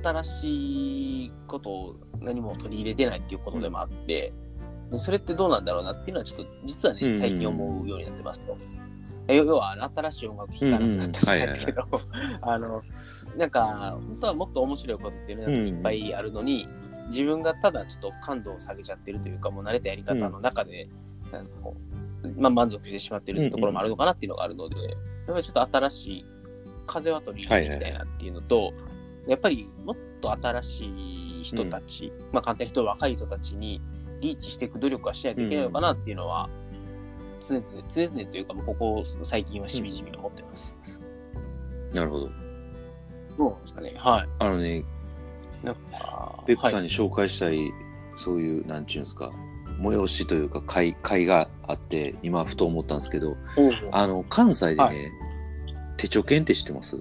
[0.03, 4.33] 新しいことを何も取り入れてないっていうことでもあって、
[4.89, 7.17] でそれってどうなんだろうなっていうのはちょっと実はね、うん。
[7.17, 8.57] 最近思うようになってますと。
[9.27, 11.87] 要要は新しい音楽聴かなくなったじゃないですけど、
[12.41, 12.81] あの、
[13.37, 16.67] なんか、本当はもっと面白いことっていうのがいっぱいあるのに、
[17.11, 20.87] 自分がただちょっと感度を下げちゃってるというか、もう慣れたやり方の中で、
[21.31, 21.75] あの
[22.37, 24.95] まあ、満足してしまってるところもあるのかなっていうのがあるので、やっ
[25.27, 26.25] ぱりちょっと新しい
[26.87, 28.73] 風は取り入れていきたいなっていうのと、
[29.27, 30.85] やっぱりもっと新し
[31.41, 33.81] い人たち、まあ簡単に言うと若い人たちに
[34.19, 36.49] リーチしていく努力はしないといけないのかなっていうのは、
[37.47, 40.99] 常々、常々というか、もうここ最近はしみじみ思ってます。
[41.93, 42.29] なるほど。
[43.37, 43.93] どうなんですかね？
[43.97, 44.29] はい。
[44.39, 44.85] あのね、
[45.63, 47.71] なんか、ベックさんはいに紹介したい、
[48.17, 49.31] そういう、なんちゅうんですか、
[49.79, 53.35] 催しというか会、会があって、今ふと思ったんですけど、
[53.91, 54.91] あの、関西でね、は
[55.97, 56.97] 手帳研って知ってます？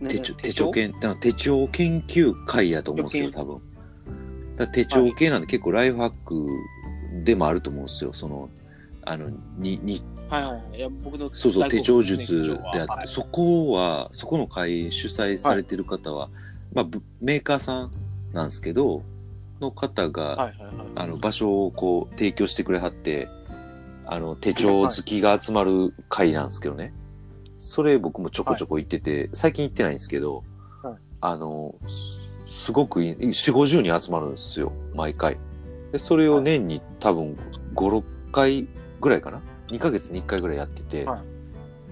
[0.00, 0.70] ね手帳、手帳？
[0.70, 3.60] 研、手帳研究会やと思うんですけど、多分。
[4.56, 6.46] だ手帳系なんで結構ライフハック
[7.24, 8.12] でもあると思うんですよ。
[8.12, 8.48] その、
[9.04, 10.78] あの、に、に、はいはいはい。
[10.78, 16.28] いや、僕のそうそう、手帳術であって、はいそこは、そこの会主催されてる方は、
[16.72, 17.92] まあ、ぶメーカーさん
[18.32, 19.02] なんですけど、
[19.60, 20.52] の方が。
[20.96, 23.28] あの、場所をこう、提供してくれはって、
[24.06, 26.92] あの、手帳好きが集まる会なんですけどね。
[27.58, 30.42] それ僕もちょこちょこ行ってて、最近行ってないんですけど、
[30.82, 32.24] はいあの、す
[32.64, 35.38] すごくいい、4、50人集まるんですよ、毎回。
[35.92, 37.36] で、それを年に多分
[37.74, 38.68] 5、6回
[39.00, 41.20] ぐらいかな ?2 ヶ月に1回ぐらいやってて、はい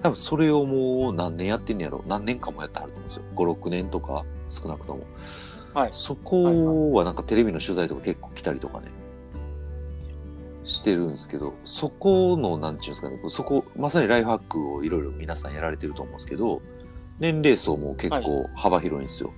[0.03, 3.23] 多分それをもう何年やってんねやろ何年間もやってはると思うんですよ。
[3.35, 5.05] 5、6年とか、少なくとも。
[5.73, 8.89] はいそこはなんかテレビの取材とか結構来たりとかね、
[10.65, 16.61] してるんですけど、そこの、なんちゅうんですかね、そこ、まさにライフハックをいろいろ皆さんやられてると思うんですけど、
[17.19, 19.33] 年齢層も結構幅広いんですよ。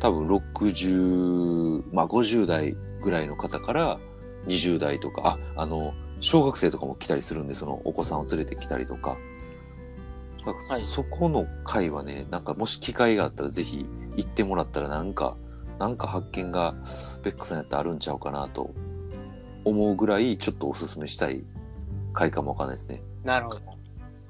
[0.00, 4.00] 多分60、まあ50代ぐらいの方から
[4.46, 9.18] 20代とか、あ、あの、小学生とかも来たりするんで、そのお子さんを連れてきたりとか。
[10.44, 15.36] かはいそこの会はね、なんかもし機会があったらぜひ行ってもらったらなんか、
[15.78, 16.74] なんか発見が
[17.22, 18.74] ベックさんやったらあるんちゃうかなと
[19.64, 21.44] 思うぐらいちょっとおすすめしたい
[22.12, 23.02] 会かもわかんないですね。
[23.24, 23.60] なるほど。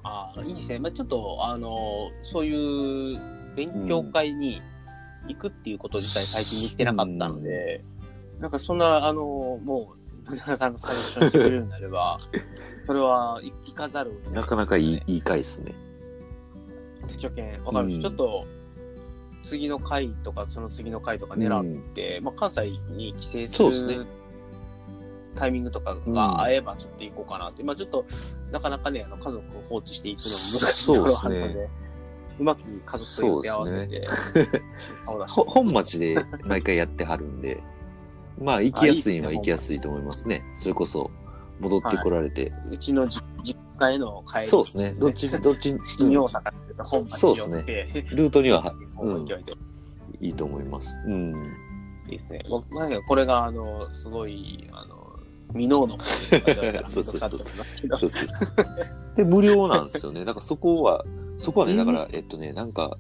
[0.03, 0.79] ああ、いいですね。
[0.79, 3.21] まあ、ちょっと、あの、そういう
[3.57, 4.61] 勉強会に
[5.29, 7.85] 行くっていうこと自体最近できてなかったので、
[8.39, 9.23] なんかそんな、あの、
[9.63, 12.21] もう、皆さんがサジェッションしてくれるようになれば、
[12.81, 15.75] それは行かざるを得なかなかいいね、いい会ですね。
[17.09, 18.01] 手帳券、わかる、うん。
[18.01, 18.47] ちょっと、
[19.43, 23.93] 次の回とか、その次の回とか狙って、まあ、関西に帰省そうですね。
[23.95, 24.07] する
[25.35, 28.05] タイミングとかが合えばちょっと行こうかなって、まあちょっと
[28.51, 31.71] なかなかね、あの家族を放置していくのも難しいところがあるので、
[32.39, 34.09] うまく家族と予定合わせて、
[35.05, 35.41] 顔出して。
[35.41, 37.63] ほ本町で毎回やってはるんで、
[38.39, 40.45] まあ行きやすいには行きやすいと思いますね。
[40.55, 41.11] それこそ
[41.61, 42.53] 戻ってこられて。
[42.71, 44.93] うちの実実家への帰りそうですね。
[44.95, 49.53] どっち、どっち、新大阪って本町寄そうって、ルートには はうん、勢いで
[50.21, 50.99] いいと思います。
[51.07, 51.35] うん。
[52.09, 52.45] いいですね。
[52.49, 55.01] 僕なんかこれが、あの、すごい、あの、
[55.51, 57.31] 未納の方で そうそうそう。
[57.31, 59.17] そうそうそう。
[59.17, 60.25] で、無料なんですよね。
[60.25, 61.05] だからそこは、
[61.37, 62.99] そこはね、だから、えっとね、なんか、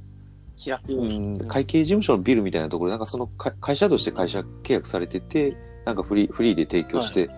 [0.61, 0.92] 気楽。
[0.92, 5.56] うん、会計事務所のビルみたいなところで、なんかそのか会社として会社契約されてて、
[5.86, 7.30] なんかフリー、フリーで提供して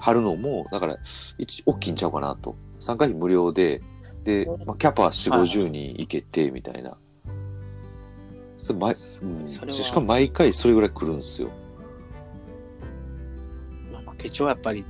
[0.00, 0.98] はるのも、だから、
[1.36, 2.56] 一、大きいんちゃうかなと。
[2.78, 3.82] 参加費無料で、
[4.24, 6.96] で、まあ、キャパ4、はい50人行けて、みたいな。
[8.56, 9.78] それ毎うん、それは。
[9.78, 11.50] しかも毎回それぐらい来るんですよ。
[13.92, 14.84] まあまあ手帳はやっぱり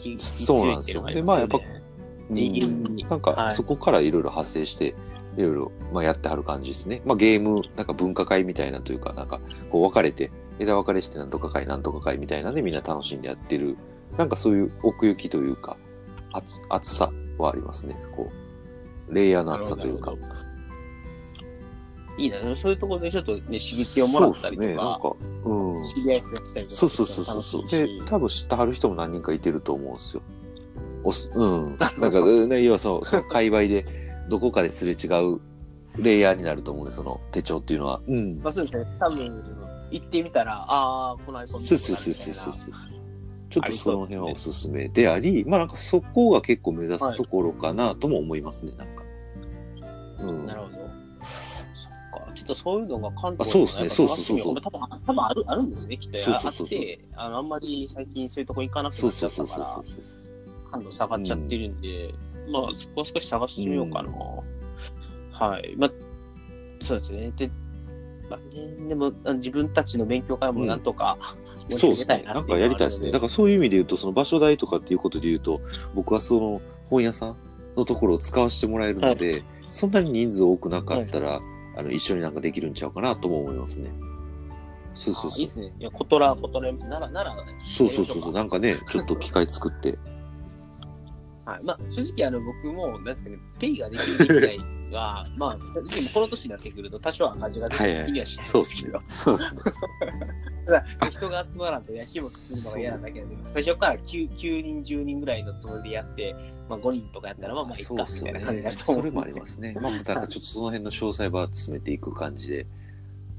[0.00, 1.02] 引き、そうなんですよ。
[1.02, 1.82] 強いっていうのがありますよね。
[2.30, 2.38] うん。
[2.38, 3.50] いいなんか、はい。
[3.52, 4.96] そこからいろいろ発生して、
[5.36, 7.02] いろいろ、まあ、やってはる感じですね。
[7.04, 13.76] まあ、ゲーム、なんか文化会みたいなというか、なんか、こう分かれて、枝分かれしてなんとか会、なんとか会みたいなんでみんな楽しんでやってる、
[14.16, 15.76] なんかそういう奥行きというか、
[16.32, 17.96] 熱、熱さはありますね。
[18.14, 18.30] こ
[19.08, 20.14] う、レイヤーの厚さというか
[22.18, 22.56] いいな。
[22.56, 25.82] そういうところでちょっとね、刺激をもらったりとそうですね、なんか、か、うん。
[25.82, 26.76] 知り合い増やしたりとか。
[26.76, 27.68] そうそうそうそう。
[27.68, 30.22] で多分知ってはる人も何人かいてると思うんですよ。
[31.04, 31.78] おすうん。
[31.98, 35.40] なんか、ね、要はそう、その界隈で、どこかですれ違う
[35.98, 38.00] レイヤーになると思うんで、その手帳っていうのは。
[38.06, 38.38] うん。
[38.42, 38.96] まあそうですね。
[38.98, 39.42] 多分、
[39.90, 42.72] 行ってみたら、ああ、このアイコン見そうそうそうそそうそう。
[43.48, 49.02] ちょっとその辺はおすすめであり、まあなんかそこが結構目指すところかなとも思いますね、なんか。
[50.20, 50.46] うん。
[50.46, 50.76] なるほど。
[51.74, 51.92] そっ
[52.26, 52.32] か。
[52.34, 56.18] ちょっとそういうのが関東あそうですねのそうそうそう多分、多分あるあるんですね、きっと。
[56.18, 59.94] そうそうそうそうあって、あの、あんまり最近そういうとこ行かなくそうなっちゃそうそうそうそ
[60.66, 60.70] う。
[60.70, 62.12] 感度下がっちゃってるんで、
[62.50, 64.10] まあそこは少し探してみようかな。
[65.32, 65.74] はい。
[65.76, 65.90] まあ、
[66.80, 67.32] そうですね。
[67.36, 67.50] で、
[68.30, 72.24] まあね、でもあ自分たちの勉強会もなんとか、盛り上げそうですね。
[72.26, 73.10] なんかやりたいですね。
[73.10, 75.60] だからそういう意味で言うと、その場所代とかっていうことで言うと、
[75.94, 77.36] 僕はその本屋さん
[77.76, 81.40] のところを使わせてもらえるので、そんなに人数多くなかったら、
[81.76, 83.90] あの、一緒になんかできるんちゃうかなとも思いますね。
[84.94, 85.48] そうそうそうあいいっ。
[85.48, 85.72] すね。
[85.78, 88.32] いや、コトラ、コトラ、なら、なら、そうそうそうそう。
[88.32, 89.98] なんかね、ちょっと機械作って。
[91.46, 94.58] はい、まあ、正直、あの、僕も、なんですかね、ペイができる、できない
[94.92, 99.00] は、 まあ、でもこの年になってくると、多少赤字が出て気にはしないんそうですけど、。
[99.08, 99.60] そうですね。
[100.66, 106.34] ただ、人が集まらんと野球もするのが嫌なだけなんで、最初から 9, 9人、10人ぐらいのつもりでやって、
[106.68, 108.76] まあ、5人とかやったら、まあ、まあ、いっか、そうっすよみたいな感じになね。
[108.76, 109.02] ると思う。
[109.02, 109.74] それもありますね。
[109.80, 112.66] まあ、だからちょっとその辺の詳細は詰めていく感じで。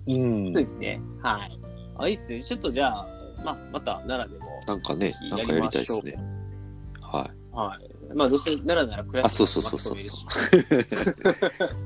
[0.08, 1.02] うんそうですね。
[1.22, 1.60] はい。
[1.98, 2.42] あ、いいっすね。
[2.42, 3.06] ちょっとじゃあ、
[3.44, 6.18] まあ、また奈良でも、なんかね、なんかやりたいですね。
[7.02, 7.56] はい。
[7.56, 7.97] はい。
[8.14, 9.98] まあ、どうせ奈良なら暮らあ、そうそうそうそう。
[9.98, 10.10] し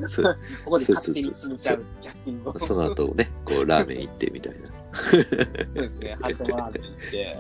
[0.06, 2.60] そう ここで勝手に進めちゃう逆にも。
[2.60, 4.60] その後ね、こう、 ラーメン行ってみたいな。
[4.94, 7.38] そうですね、ハートマーク行って、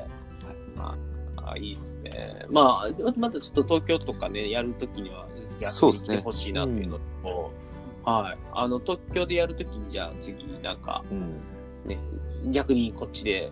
[0.75, 0.97] ま
[1.37, 2.45] あ、あいいっすね。
[2.49, 7.51] まあ、またちょっと東京とかね、やるときには、そうっすね来てほしいなっていうのと、
[8.03, 8.37] はい。
[8.53, 11.37] あの、東京でやるときに、じゃあ次、なんか、うん。
[11.85, 11.99] ね、
[12.51, 13.51] 逆にこっちで、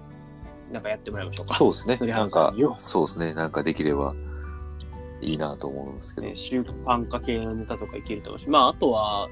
[0.72, 1.56] なんかやってもらいましょうか。
[1.56, 1.98] そうですね。
[1.98, 3.34] 鳥なんかそうですね。
[3.34, 4.14] なんかできれば
[5.22, 6.36] いいなと思うんですけどね、。
[6.36, 9.30] 習慣化系のネタとかいけると思うし、まあ、あとは、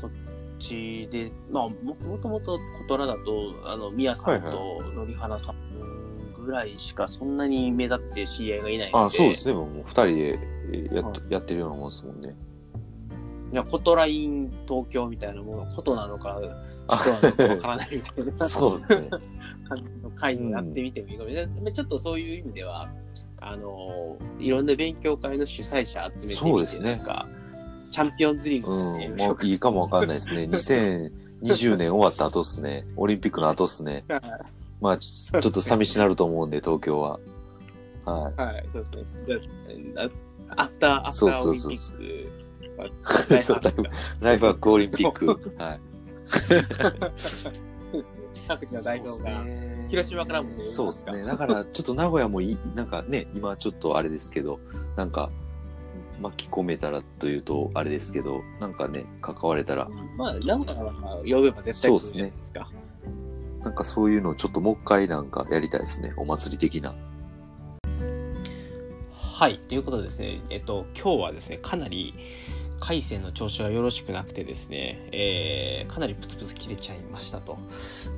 [0.00, 0.10] そっ
[0.58, 5.68] ちで、まあ、ももともとコトラだと、あの、ミヤさんとのりはなさん
[6.48, 9.54] ぐらいしかそんなに目立って知り合いがいないので、あ、そうですね。
[9.54, 10.38] もう二人で
[10.94, 12.34] やっ,、はいやってるようなもんですもんね。
[13.52, 16.38] いや、コトライン東京みたいなもの、コトなのか、
[16.86, 19.08] あ人なのかわからないみたいな そうですね。
[19.68, 21.72] 感じの会になってみてもいいかもしれない。
[21.72, 22.88] ちょっとそういう意味では、
[23.40, 27.26] あの、いろんな勉強会の主催者集めてそうですねなんか、
[27.90, 28.76] チャンピオンズリーグう
[29.14, 29.16] ん。
[29.16, 30.42] もういいかもわかんないですね。
[31.42, 32.84] 2020年終わった後っすね。
[32.96, 34.04] オリンピックの後っすね。
[34.80, 37.18] まあ、ちょっと寂しなると思うんで、東京は。
[38.04, 39.04] ははい、そうですね。
[40.56, 42.28] アフター、アフターオリンピそうそうッ
[43.02, 43.42] クは。
[43.42, 43.86] そうライブい。
[44.20, 45.26] ライブバックオリンピック。
[45.58, 45.80] はい。
[48.48, 51.22] 各地の代表が、ね広島からもねそうですね。
[51.22, 54.60] だから、ちょっと名古屋もいい、なんかね、今ちょっとあれですけど、
[54.96, 55.30] なんか、
[56.20, 62.70] 巻き込めたらというと、あれですけど、なんかね、関われたら、まあ、名古屋は呼べば絶対来るじゃないですか。
[63.60, 66.12] なんかそういうのをちょっともう一回なんかやりたいですね。
[66.16, 66.94] お祭り的な。
[69.14, 72.14] はい、ということでですね、えっと、今日はですね、かなり
[72.80, 77.58] 回線の調子がよろしくなくてですね、えーかなりプツプツ切れちゃいましたと。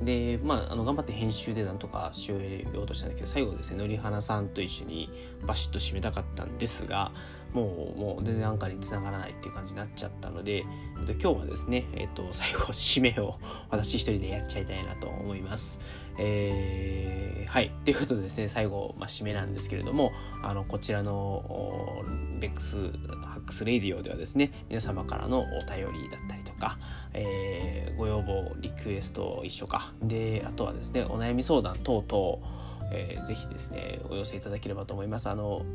[0.03, 5.09] で、まあ、あの頑張って編集でなんとかしようとしたんだけど、最後ですね、のりはなさんと一緒に
[5.47, 7.11] バシッと締めたかったんですが、
[7.53, 10.63] もう、もう全然アンカーに繋がらないっていう感じになっちゃったので、
[11.05, 13.35] で今日はですね、えっと、最後、締めを
[13.69, 15.79] 私一人でやっちゃいたいなと思います。
[16.17, 17.69] えーはい。
[17.83, 22.01] ということでですね、最後、まあ、締めなんですけれども、あの、こちらの、お
[22.39, 26.77] ベックスハックスレディオではですね、皆様からのお便りだったりとか、
[27.13, 29.91] えーご要望、リクエスト一緒か。
[30.01, 35.29] で、あとはですね、お悩み相談等々、えーぜひですね、お寄せいただければと思います。
[35.29, 35.65] あの、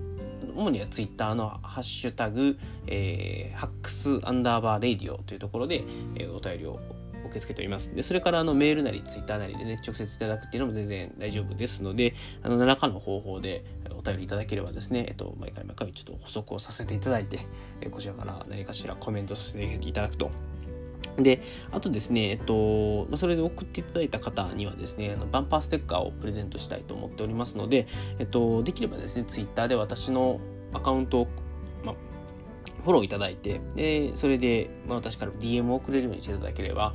[0.57, 2.57] 主にはツイッターのハッシュタグ、
[2.87, 5.85] えー hacks アンダーバーレディオというところで、
[6.15, 6.79] えーお便りを
[7.27, 7.95] 受け付けております。
[7.95, 13.65] で、それからあのメールなりツイッターなりでね、直接いただくっていうのも全然大丈夫ですので、あの、何らかの方法で
[13.97, 17.41] お便りいただければですね、えっと、毎回毎回ちょっと補足をさせていただいて、
[17.81, 20.31] えこちらから何かしらコメントさせていただくと。
[21.19, 27.87] で、あとですね、えっと、それで送っていただいた方にはですね、あのバンパーステッカーをプレゼントしたいと思っておりますので、
[28.19, 30.41] えっと、できればですね、ツイッターで私の
[30.75, 31.29] アカウントを、
[31.85, 31.95] ま、
[32.85, 36.95] フォローいただいて、で、それで、まあ、私から DM を送れるようにしていただければ、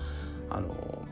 [0.55, 1.07] あの、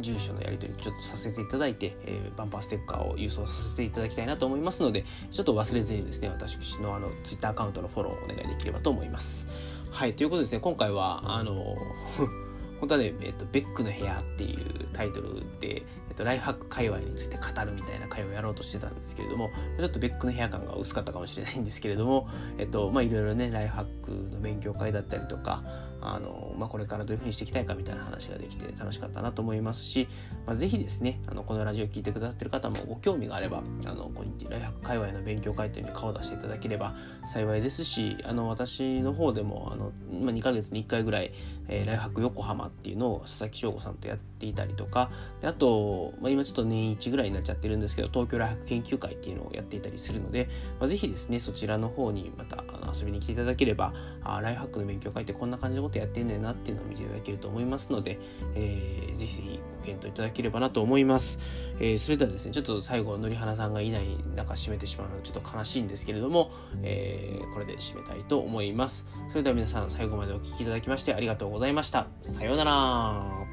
[0.00, 9.48] 住所のやり取りちょっとさせていただいて、えーバンパーステッカーを郵送させていただきたいなと思いますので、ちょっと忘れずにですね、私のあの、ツイッターアカウントのフォローをお願いできればと思います。
[9.90, 11.54] はい、ということですね、今回は、あの、
[12.80, 22.28] 本当はね、えっと、ベックの部屋っていうタイトルで、えっと、ライフハック界隈について語るみたいな会をやろうとしてたんですけれども、ちょっとベックの部屋感が薄かったかもしれないんですけれども、
[22.58, 25.62] えっと、まあ、いろいろね、ライフハックの勉強会だったりとか、
[26.00, 30.08] あの、まあ、これからどういうふうにしていきたいかみたいな話ができて楽しかったなと思いますし、
[30.46, 36.94] まあ、ぜひですね、あの、このラジオ聴いてくださってる方もご興味があれば、あの、こうライフハック界隈の勉強会というのに顔を出していただければ
[37.26, 41.32] 幸いですし、あの、私の方でも、あの、まあ、2ヶ月に1回ぐらい、
[41.68, 53.92] えー、ライフハック横浜っていうのを佐々木翔吾さんとやっていたりとか、であと、まあ、今ちょっと年一ぐらいになっちゃってるんですけど、東京ライフハック研究会っていうのをやっていたりするので、まあ、ぜひですね、そちらの方にまたあの遊びに来ていただければ、
[54.34, 58.18] あライフハックの勉強会ってこんな感じのことやってんねんなっていうのを見ていただけると思いますので、
[58.54, 61.38] えー、ぜひぜひご検討いただければなと思います。
[61.78, 66.50] えー、それではですね、ちょっと最後、のりはなさんがいない中締めてしまうのはちょっと悲しいんですけれども、
[66.82, 69.06] えー、これで締めたいと思います。
[69.28, 72.06] それでは皆さん最後までお聴きいただきましてありがとうございました。
[72.22, 73.46] さようなら。